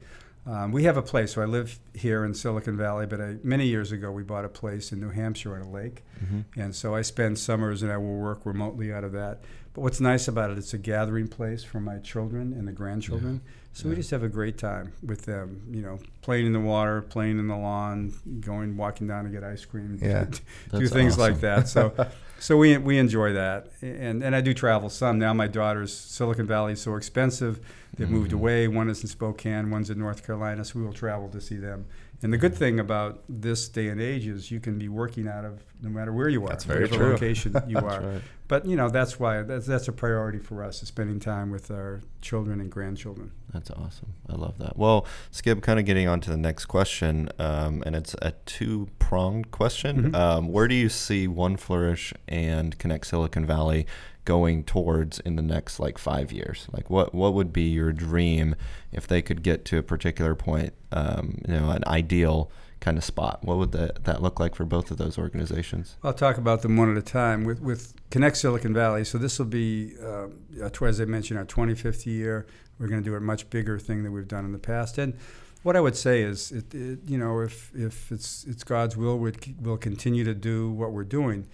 [0.48, 1.34] Um, we have a place.
[1.34, 4.50] So I live here in Silicon Valley, but I, many years ago we bought a
[4.50, 6.04] place in New Hampshire on a lake.
[6.26, 6.46] Mhm.
[6.58, 9.44] And so I spend summers and I will work remotely out of that.
[9.74, 13.42] But what's nice about it, it's a gathering place for my children and the grandchildren.
[13.80, 17.02] So we just have a great time with them, you know, playing in the water,
[17.02, 20.26] playing in the lawn, going walking down to get ice cream, Yeah.
[20.78, 21.70] do things like that.
[21.70, 21.94] So
[22.40, 23.68] so we we enjoy that.
[23.82, 25.18] And and I do travel some.
[25.18, 27.62] Now my daughter's Silicon Valley is so expensive.
[27.98, 28.36] They've moved Mhm.
[28.36, 28.68] away.
[28.68, 31.86] One is in Spokane, one's in North Carolina, so we will travel to see them.
[32.22, 35.46] And the good thing about this day and age is you can be working out
[35.46, 37.14] of no matter where you are, That's very whatever true.
[37.14, 38.02] location you That's are.
[38.02, 38.22] right.
[38.50, 41.70] But you know that's why that's that's a priority for us is spending time with
[41.70, 43.32] our children and grandchildren.
[43.54, 44.16] That's awesome.
[44.28, 44.76] I love that.
[44.76, 48.90] Well, Skip, kind of getting on to the next question, um, and it's a two
[48.98, 50.12] pronged question.
[50.12, 50.16] Mhm.
[50.16, 53.86] Um, where do you see 1Flourish and Connect Silicon Valley
[54.26, 56.68] going towards in the next like five years?
[56.72, 58.56] Like, what what would be your dream
[58.92, 60.74] if they could get to a particular point?
[60.92, 63.44] Um, you know, an ideal kind of spot.
[63.44, 65.96] What would that that look like for both of those organizations?
[66.04, 67.44] I'll talk about them one at a time.
[67.44, 70.28] With with Connect Silicon Valley, so this will be, uh,
[70.64, 72.46] uh, as I mentioned, our 25th year.
[72.80, 74.98] We're going to do a much bigger thing than we've done in the past.
[74.98, 75.14] And
[75.64, 79.20] what I would say is, it, it, you know, if if it's it's God's will,
[79.20, 81.48] we'll, we'll continue to do what we're doing.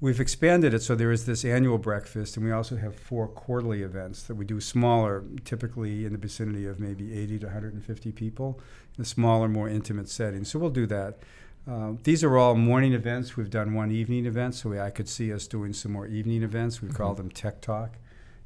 [0.00, 3.82] We've expanded it so there is this annual breakfast, and we also have four quarterly
[3.82, 8.60] events that we do smaller, typically in the vicinity of maybe 80 to 150 people,
[8.98, 10.44] a smaller, more intimate setting.
[10.44, 11.18] So we'll do that.
[11.70, 13.36] Uh, these are all morning events.
[13.36, 16.80] We've done one evening event, so I could see us doing some more evening events.
[16.80, 17.98] We call them Tech Talk.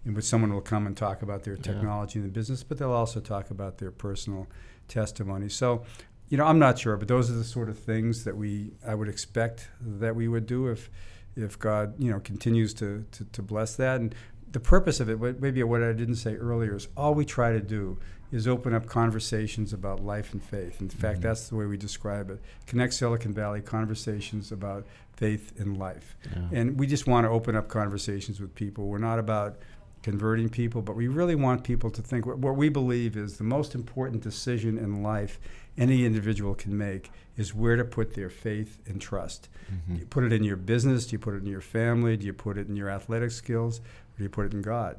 [0.05, 2.93] in which someone will come and talk about their technology in the business, but they'll
[2.93, 4.49] also talk about their personal
[4.89, 5.49] testimony.
[5.49, 5.85] So,
[6.29, 8.95] you know, I'm not sure, but those are the sort of things that we I
[8.95, 10.91] would expect that we would do if
[11.37, 14.01] if God, you know, continues to, to, to bless that.
[14.01, 14.15] And
[14.51, 17.61] the purpose of it, maybe what I didn't say earlier, is all we try to
[17.61, 17.99] do
[18.33, 20.81] is open up conversations about life and faith.
[20.81, 21.29] In fact, mm-hmm.
[21.29, 22.41] that's the way we describe it.
[22.67, 26.17] Connect Silicon Valley conversations about faith and life.
[26.25, 26.59] Yeah.
[26.59, 28.87] And we just want to open up conversations with people.
[28.87, 29.59] We're not about
[30.03, 33.45] converting people, but we really want people to think what, what we believe is the
[33.45, 35.39] most important decision in life
[35.79, 39.49] any individual can make is where to put their faith and trust.
[39.73, 39.95] Mm-hmm.
[39.95, 41.07] Do you put it in your business?
[41.07, 42.17] Do you put it in your family?
[42.17, 43.79] Do you put it in your athletic skills?
[43.79, 44.99] Or do you put it in God?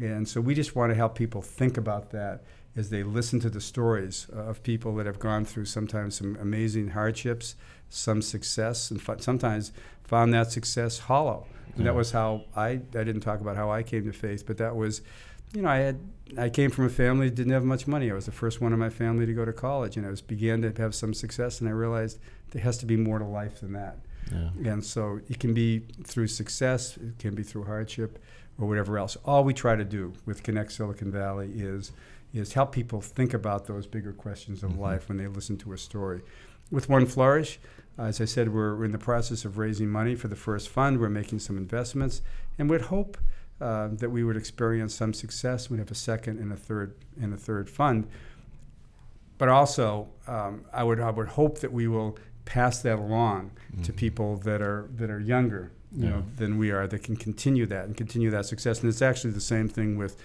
[0.00, 2.44] And so we just want to help people think about that
[2.76, 6.36] as they listen to the stories uh, of people that have gone through sometimes some
[6.40, 7.54] amazing hardships,
[7.88, 9.72] some success, and sometimes
[10.02, 11.46] found that success hollow.
[11.76, 11.84] And yeah.
[11.84, 14.74] that was how I, I didn't talk about how I came to faith, but that
[14.76, 15.02] was,
[15.52, 16.00] you know, I had,
[16.36, 18.10] I came from a family that didn't have much money.
[18.10, 20.20] I was the first one in my family to go to college, and I was
[20.20, 22.18] began to have some success, and I realized
[22.50, 23.98] there has to be more to life than that.
[24.32, 24.72] Yeah.
[24.72, 28.18] And so it can be through success, it can be through hardship,
[28.58, 29.16] or whatever else.
[29.24, 31.92] All we try to do with Connect Silicon Valley is
[32.32, 34.80] is help people think about those bigger questions of mm-hmm.
[34.80, 36.20] life when they listen to a story.
[36.68, 37.58] With 1Flourish,
[37.96, 40.98] as I said, we're, we're, in the process of raising money for the first fund.
[40.98, 42.22] We're making some investments,
[42.58, 43.16] and we'd hope
[43.60, 45.70] uh, that we would experience some success.
[45.70, 48.08] We'd have a second and a third and a third fund.
[49.38, 53.82] But also, um, I would I would hope that we will pass that along mm-hmm.
[53.82, 56.10] to people that are that are younger, you yeah.
[56.10, 58.80] know, than we are that can continue that and continue that success.
[58.80, 60.16] And it's actually the same thing with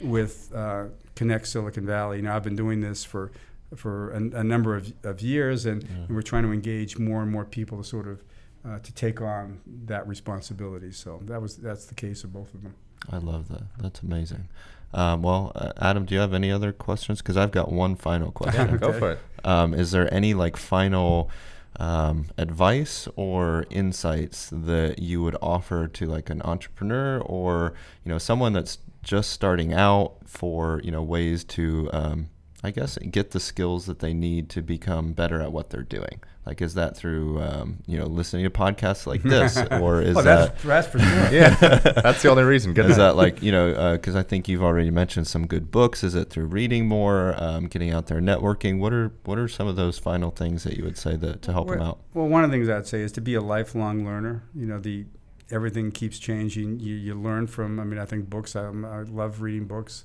[0.00, 2.18] with uh, Connect Silicon Valley.
[2.18, 3.30] You know, I've been doing this for
[3.76, 5.88] for a, a number of, of years, and, yeah.
[5.90, 8.22] and, we're trying to engage more and more people to sort of
[8.66, 10.92] uh, to take on that responsibility.
[10.92, 12.74] So that was that's the case of both of them.
[13.10, 13.64] I love that.
[13.78, 14.48] That's amazing.
[14.94, 17.20] Um, well, uh, Adam, do you have any other questions?
[17.20, 18.68] Because I've got one final question.
[18.68, 19.18] Yeah, go for it.
[19.44, 21.30] Um, is there any like final
[21.76, 28.18] um, advice or insights that you would offer to like an entrepreneur or you know
[28.18, 32.28] someone that's just starting out for you know ways to um,
[32.64, 36.20] I guess get the skills that they need to become better at what they're doing.
[36.44, 40.22] Like, is that through um, you know listening to podcasts like this, or is oh,
[40.22, 41.08] that that's for sure?
[41.32, 42.72] yeah, that's the only reason.
[42.74, 45.70] Good is that like you know because uh, I think you've already mentioned some good
[45.70, 46.02] books.
[46.02, 48.78] Is it through reading more, um, getting out there, networking?
[48.78, 51.52] What are what are some of those final things that you would say that to
[51.52, 52.00] help well, them out?
[52.14, 54.42] Well, one of the things I'd say is to be a lifelong learner.
[54.54, 55.04] You know, the
[55.50, 56.80] everything keeps changing.
[56.80, 57.78] You, you learn from.
[57.78, 58.56] I mean, I think books.
[58.56, 60.04] I, I love reading books.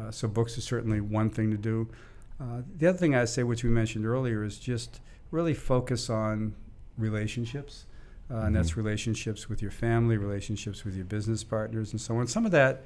[0.00, 1.88] Uh, so books is certainly one thing to do.
[2.40, 6.54] Uh, the other thing I'd say, which we mentioned earlier, is just really focus on
[6.96, 7.86] relationships.
[8.30, 8.46] Uh, mm-hmm.
[8.46, 8.80] And that's mm-hmm.
[8.80, 12.26] relationships with your family, relationships with your business partners, and so on.
[12.26, 12.84] Some of that,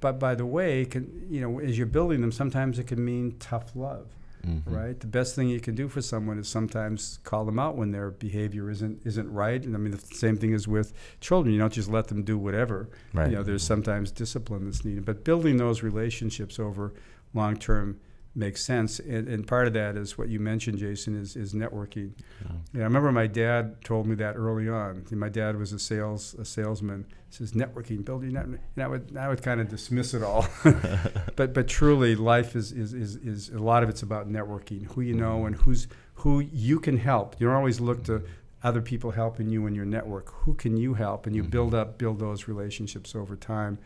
[0.00, 3.36] but by the way, can you know, as you're building them, sometimes it can mean
[3.38, 4.06] tough love.
[4.46, 4.74] Mm-hmm.
[4.74, 4.98] right?
[4.98, 8.10] The best thing you can do for someone is sometimes call them out when their
[8.10, 9.62] behavior isn't isn't right.
[9.62, 11.52] And I mean, the same thing is with children.
[11.52, 12.88] You don't just let them do whatever.
[13.12, 13.30] Right.
[13.30, 15.04] You know, there's sometimes discipline that's needed.
[15.04, 16.94] But building those relationships over
[17.34, 18.00] long term
[18.34, 18.98] makes sense.
[19.00, 22.12] And, and, part of that is what you mentioned, Jason, is, is networking.
[22.42, 22.52] Yeah.
[22.74, 22.80] yeah.
[22.82, 25.04] I remember my dad told me that early on.
[25.10, 27.06] My dad was a sales a salesman.
[27.28, 28.60] He says networking, building network.
[28.76, 30.46] And I would I would kind of dismiss it all.
[31.36, 35.00] but but truly, life is, is, is, is a lot of it's about networking, who
[35.00, 37.36] you know and who's who you can help.
[37.40, 38.22] You don't always look to
[38.62, 40.30] other people helping you in your network.
[40.42, 41.26] Who can you help?
[41.26, 41.50] And you mm-hmm.
[41.50, 43.78] build up, build those relationships over time.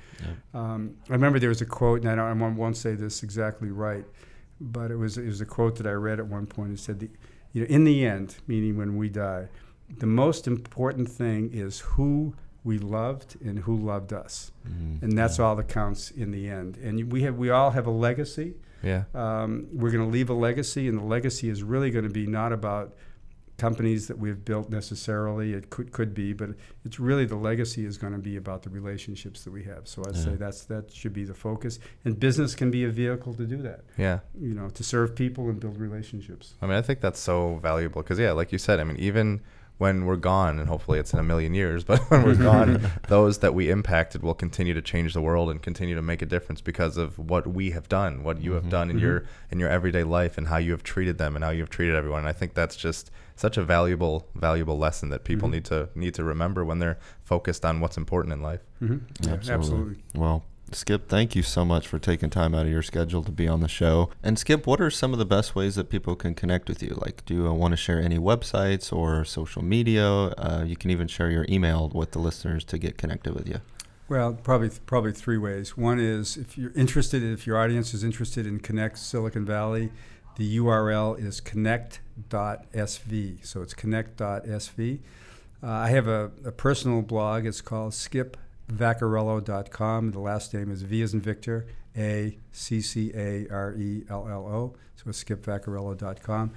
[0.52, 3.70] Um, I remember there was a quote, and I, don't, I won't say this exactly
[3.70, 4.04] right
[4.60, 6.72] but it was it was a quote that I read at one point.
[6.72, 7.10] It said, the,
[7.52, 9.48] "You know, in the end, meaning when we die,
[9.98, 15.04] the most important thing is who we loved and who loved us, mm-hmm.
[15.04, 15.44] and that's yeah.
[15.44, 16.78] all that counts in the end.
[16.78, 18.54] And we have we all have a legacy.
[18.82, 22.10] Yeah, um, we're going to leave a legacy, and the legacy is really going to
[22.10, 22.94] be not about
[23.58, 25.52] companies that we've built necessarily.
[25.52, 26.50] It could could be, but
[26.84, 29.86] it's really the legacy is going to be about the relationships that we have.
[29.86, 30.22] So I'd yeah.
[30.22, 31.78] say that's that should be the focus.
[32.04, 33.84] And business can be a vehicle to do that.
[33.96, 34.20] Yeah.
[34.38, 36.54] You know, to serve people and build relationships.
[36.60, 39.40] I mean, I think that's so valuable because yeah, like you said, I mean, even
[39.76, 43.38] when we're gone, and hopefully it's in a million years, but when we're gone, those
[43.38, 46.60] that we impacted will continue to change the world and continue to make a difference
[46.60, 48.60] because of what we have done, what you mm-hmm.
[48.60, 49.06] have done in mm-hmm.
[49.06, 51.70] your in your everyday life, and how you have treated them and how you have
[51.70, 52.20] treated everyone.
[52.20, 55.54] And I think that's just such a valuable valuable lesson that people mm-hmm.
[55.54, 58.60] need to need to remember when they're focused on what's important in life.
[58.82, 58.98] Mm-hmm.
[59.26, 59.54] Yeah, absolutely.
[59.54, 59.96] absolutely.
[60.14, 63.46] Well, Skip, thank you so much for taking time out of your schedule to be
[63.46, 64.10] on the show.
[64.22, 66.98] And Skip, what are some of the best ways that people can connect with you?
[67.00, 70.04] Like, do you want to share any websites or social media?
[70.06, 73.60] Uh, you can even share your email with the listeners to get connected with you.
[74.08, 75.76] Well, probably probably three ways.
[75.76, 79.90] One is if you're interested, if your audience is interested in Connect Silicon Valley,
[80.36, 83.46] the URL is connect.sv.
[83.46, 84.98] So it's connect.sv.
[85.62, 87.46] Uh, I have a, a, personal blog.
[87.46, 90.10] It's called skipvaccarello.com.
[90.10, 91.66] The last name is V as in Victor,
[91.96, 94.74] A C C A R E L L O.
[94.96, 96.50] So it's skipvaccarello.com.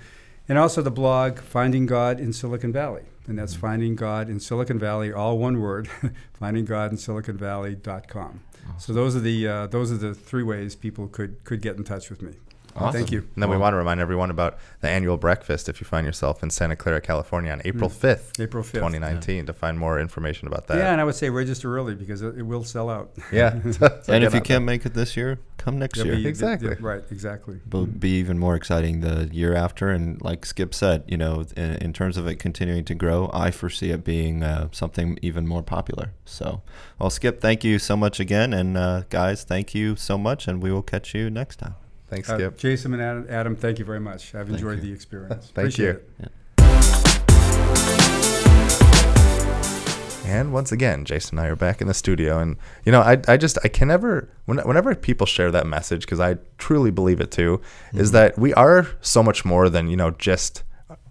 [0.50, 3.04] And also the blog Finding God in Silicon Valley.
[3.28, 3.62] And that's mm-hmm.
[3.62, 5.90] Finding God in Silicon Valley, all one word,
[6.42, 8.40] findinggodinSiliconValley.com.
[8.70, 8.80] Awesome.
[8.80, 11.84] So those are the uh, those are the three ways people could could get in
[11.84, 12.34] touch with me.
[12.78, 13.00] Awesome.
[13.00, 13.20] Thank you.
[13.34, 16.44] And then we want to remind everyone about the annual breakfast if you find yourself
[16.44, 17.96] in Santa Clara, California on April mm.
[17.96, 19.44] 5th, April 5th, 2019 yeah.
[19.44, 20.78] to find more information about that.
[20.78, 23.12] Yeah, and I would say register early because it, it will sell out.
[23.32, 23.62] Yeah.
[23.72, 26.16] so and if you can't make it this year, come next year.
[26.16, 26.76] Be, exactly.
[26.76, 27.60] right, exactly.
[27.68, 29.90] It'll be even more exciting the year after.
[29.90, 33.52] And like Skip said, you know, in, in terms of it continuing to grow, I
[33.52, 36.14] foresee it being uh, something even more popular.
[36.26, 36.62] So,
[37.00, 38.54] well, Skip, thank you so much again.
[38.54, 40.48] And uh, guys, thank you so much.
[40.48, 41.76] And we will catch you next time.
[42.10, 42.54] Thanks, Skip.
[42.54, 44.34] Uh, Jason and Adam, Adam, thank you very much.
[44.34, 44.90] I've thank enjoyed you.
[44.90, 45.52] the experience.
[45.54, 46.26] thank Appreciate you.
[46.26, 46.32] It.
[50.26, 53.18] And once again, Jason and I are back in the studio, and you know, I,
[53.30, 57.32] I just I can never whenever people share that message because I truly believe it
[57.32, 58.00] too, mm-hmm.
[58.00, 60.64] is that we are so much more than you know just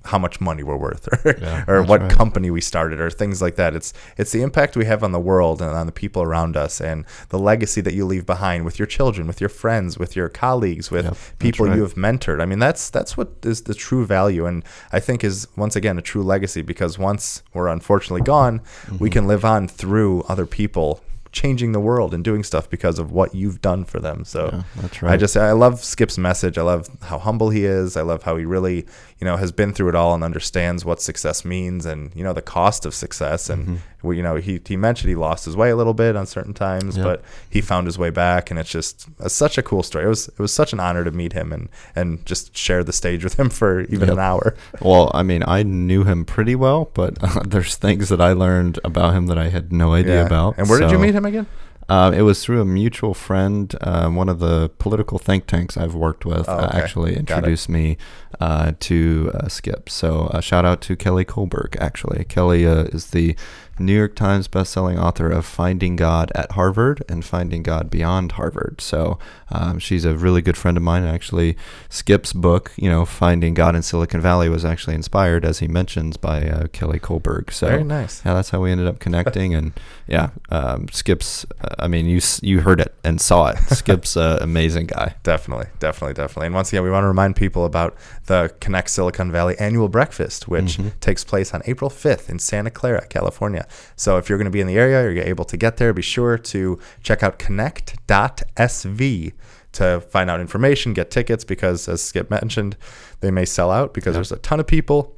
[0.07, 2.11] how much money we're worth or, yeah, or what right.
[2.11, 3.75] company we started or things like that.
[3.75, 6.81] It's it's the impact we have on the world and on the people around us
[6.81, 10.29] and the legacy that you leave behind with your children, with your friends, with your
[10.29, 11.77] colleagues, with yep, people right.
[11.77, 12.41] you have mentored.
[12.41, 15.99] I mean, that's that's what is the true value and I think is once again
[15.99, 18.99] a true legacy because once we're unfortunately gone, mm-hmm.
[18.99, 21.01] we can live on through other people
[21.37, 24.25] changing the world and doing stuff because of what you've done for them.
[24.25, 25.13] So yeah, that's right.
[25.13, 26.57] I just I love Skip's message.
[26.57, 27.95] I love how humble he is.
[27.95, 28.87] I love how he really
[29.19, 32.33] you know has been through it all and understands what success means and you know
[32.33, 34.09] the cost of success and mm-hmm.
[34.09, 36.53] we, you know he, he mentioned he lost his way a little bit on certain
[36.53, 40.05] times but he found his way back and it's just it's such a cool story
[40.05, 42.93] it was it was such an honor to meet him and and just share the
[42.93, 44.11] stage with him for even yep.
[44.11, 48.21] an hour well i mean i knew him pretty well but uh, there's things that
[48.21, 50.27] i learned about him that i had no idea yeah.
[50.27, 50.87] about and where so.
[50.87, 51.47] did you meet him again
[51.89, 53.75] uh, it was through a mutual friend.
[53.81, 56.65] Uh, one of the political think tanks I've worked with oh, okay.
[56.65, 57.97] uh, actually introduced me
[58.41, 59.89] uh, to uh, Skip.
[59.89, 61.77] So shout out to Kelly Kullberg.
[61.81, 63.37] Actually, Kelly is the
[63.79, 68.81] New York Times bestselling author of Finding God at Harvard and Finding God Beyond Harvard.
[68.81, 69.19] So
[69.51, 71.05] um, she's a really good friend of mine.
[71.05, 71.57] Actually,
[71.89, 76.17] Skip's book, you know, Finding God in Silicon Valley, was actually inspired, as he mentions,
[76.17, 77.53] by uh, Kelly Kullberg.
[77.53, 78.25] So very nice.
[78.25, 79.55] Yeah, that's how we ended up connecting.
[79.55, 79.73] and
[80.07, 81.45] yeah, um, Skip's.
[81.61, 83.59] Uh, I mean, you you heard it and saw it.
[83.69, 85.17] Skip's an amazing guy.
[85.23, 86.47] Definitely, definitely, definitely.
[86.47, 87.97] And once again, we want to remind people about
[88.27, 90.89] the Connect Silicon Valley annual breakfast, which mm-hmm.
[91.01, 93.66] takes place on April 5th in Santa Clara, California.
[93.97, 95.93] So if you're going to be in the area or you're able to get there,
[95.93, 99.33] be sure to check out connect.sv
[99.73, 102.77] to find out information, get tickets, because as Skip mentioned,
[103.21, 105.16] they may sell out because there's a ton of people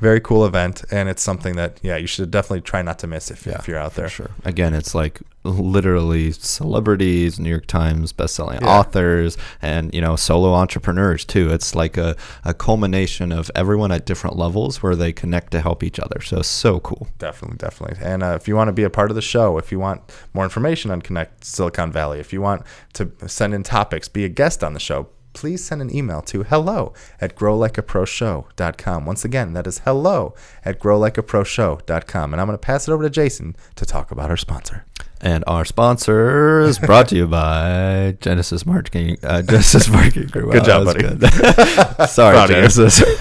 [0.00, 3.30] very cool event and it's something that yeah you should definitely try not to miss
[3.30, 4.08] if, yeah, if you're out there.
[4.08, 4.30] sure.
[4.44, 8.78] Again it's like literally celebrities new york times best-selling yeah.
[8.78, 11.50] authors and you know solo entrepreneurs too.
[11.50, 15.82] It's like a, a culmination of everyone at different levels where they connect to help
[15.82, 16.20] each other.
[16.20, 17.08] So so cool.
[17.18, 18.04] Definitely definitely.
[18.04, 20.02] And uh, if you want to be a part of the show if you want
[20.34, 22.62] more information on connect silicon valley if you want
[22.94, 25.08] to send in topics be a guest on the show
[25.38, 29.06] please send an email to hello at growlikeaproshow.com.
[29.06, 30.34] Once again, that is hello
[30.64, 32.32] at growlikeaproshow.com.
[32.34, 34.84] And I'm going to pass it over to Jason to talk about our sponsor.
[35.20, 39.16] And our sponsor is brought to you by Genesis Marketing.
[39.22, 40.52] Uh, Genesis Marketing Group.
[40.52, 41.00] Good job, buddy.
[41.00, 41.22] Good.
[42.08, 43.02] Sorry, Genesis.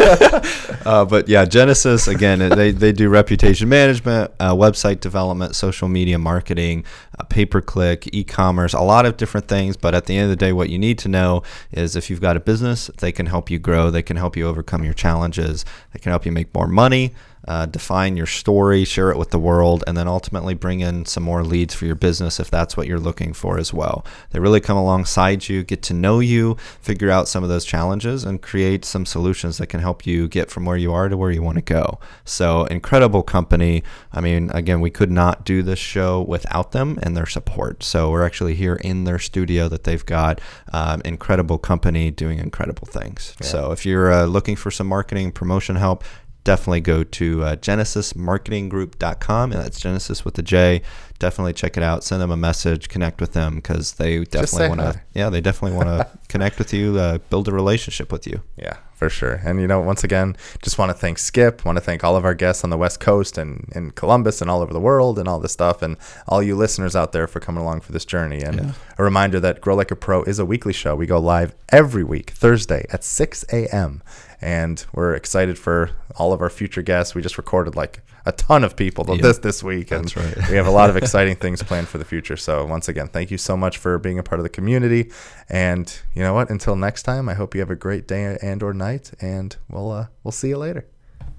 [0.86, 2.38] uh, but yeah, Genesis again.
[2.50, 6.86] They they do reputation management, uh, website development, social media marketing,
[7.18, 9.76] uh, pay per click, e-commerce, a lot of different things.
[9.76, 11.42] But at the end of the day, what you need to know
[11.72, 13.90] is if you've got a business, they can help you grow.
[13.90, 15.66] They can help you overcome your challenges.
[15.94, 17.16] They can help you make more money
[17.48, 21.24] uh, define your story, share it with the world, and then ultimately bring in some
[21.24, 24.06] more leads for your business if that's what you're looking for as well.
[24.32, 28.24] They really come alongside you, get to know you, figure out some of those challenges,
[28.24, 31.32] and create some solutions that can help you get from where you are to where
[31.32, 32.00] you want to go.
[32.26, 33.84] So, incredible company.
[34.12, 37.84] I mean, again, we could not do this show without them and their support.
[37.84, 40.42] So, we're actually here in their studio that they've got.
[40.74, 43.36] Um, incredible company doing incredible things.
[43.40, 43.48] Yeah.
[43.48, 46.04] So, if you're uh, looking for some marketing promotion help,
[46.48, 50.82] definitely go to uh, genesismarketinggroup.com, and that's Genesis with the J.
[51.20, 52.04] Definitely check it out.
[52.06, 55.02] Send them a message, connect with them because they definitely want to.
[55.14, 58.42] Yeah, they definitely want to connect with you, uh, build a relationship with you.
[58.56, 59.42] Yeah, for sure.
[59.44, 61.66] And you know, once again, just want to thank Skip.
[61.66, 64.50] Want to thank all of our guests on the West Coast and in Columbus and
[64.50, 67.40] all over the world and all this stuff, and all you listeners out there for
[67.42, 68.42] coming along for this journey.
[68.44, 68.72] And Yeah.
[68.98, 70.96] a reminder that Grow Like a Pro is a weekly show.
[70.96, 74.02] We go live every week, Thursday at 6 a.m.
[74.42, 77.16] And we're excited for all of our future guests.
[77.16, 79.22] We just recorded like a ton of people Yeah.
[79.22, 80.50] this this week, and right.
[80.50, 82.36] we have a lot of exciting things planned for the future.
[82.38, 85.12] So once again, thank you so much for being a part of the community.
[85.50, 86.50] And you know what?
[86.50, 89.12] Until next time, I hope you have a great day and or night.
[89.22, 90.86] And we'll uh, we'll see you later.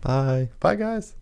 [0.01, 0.49] Bye.
[0.61, 1.14] Bye, guys.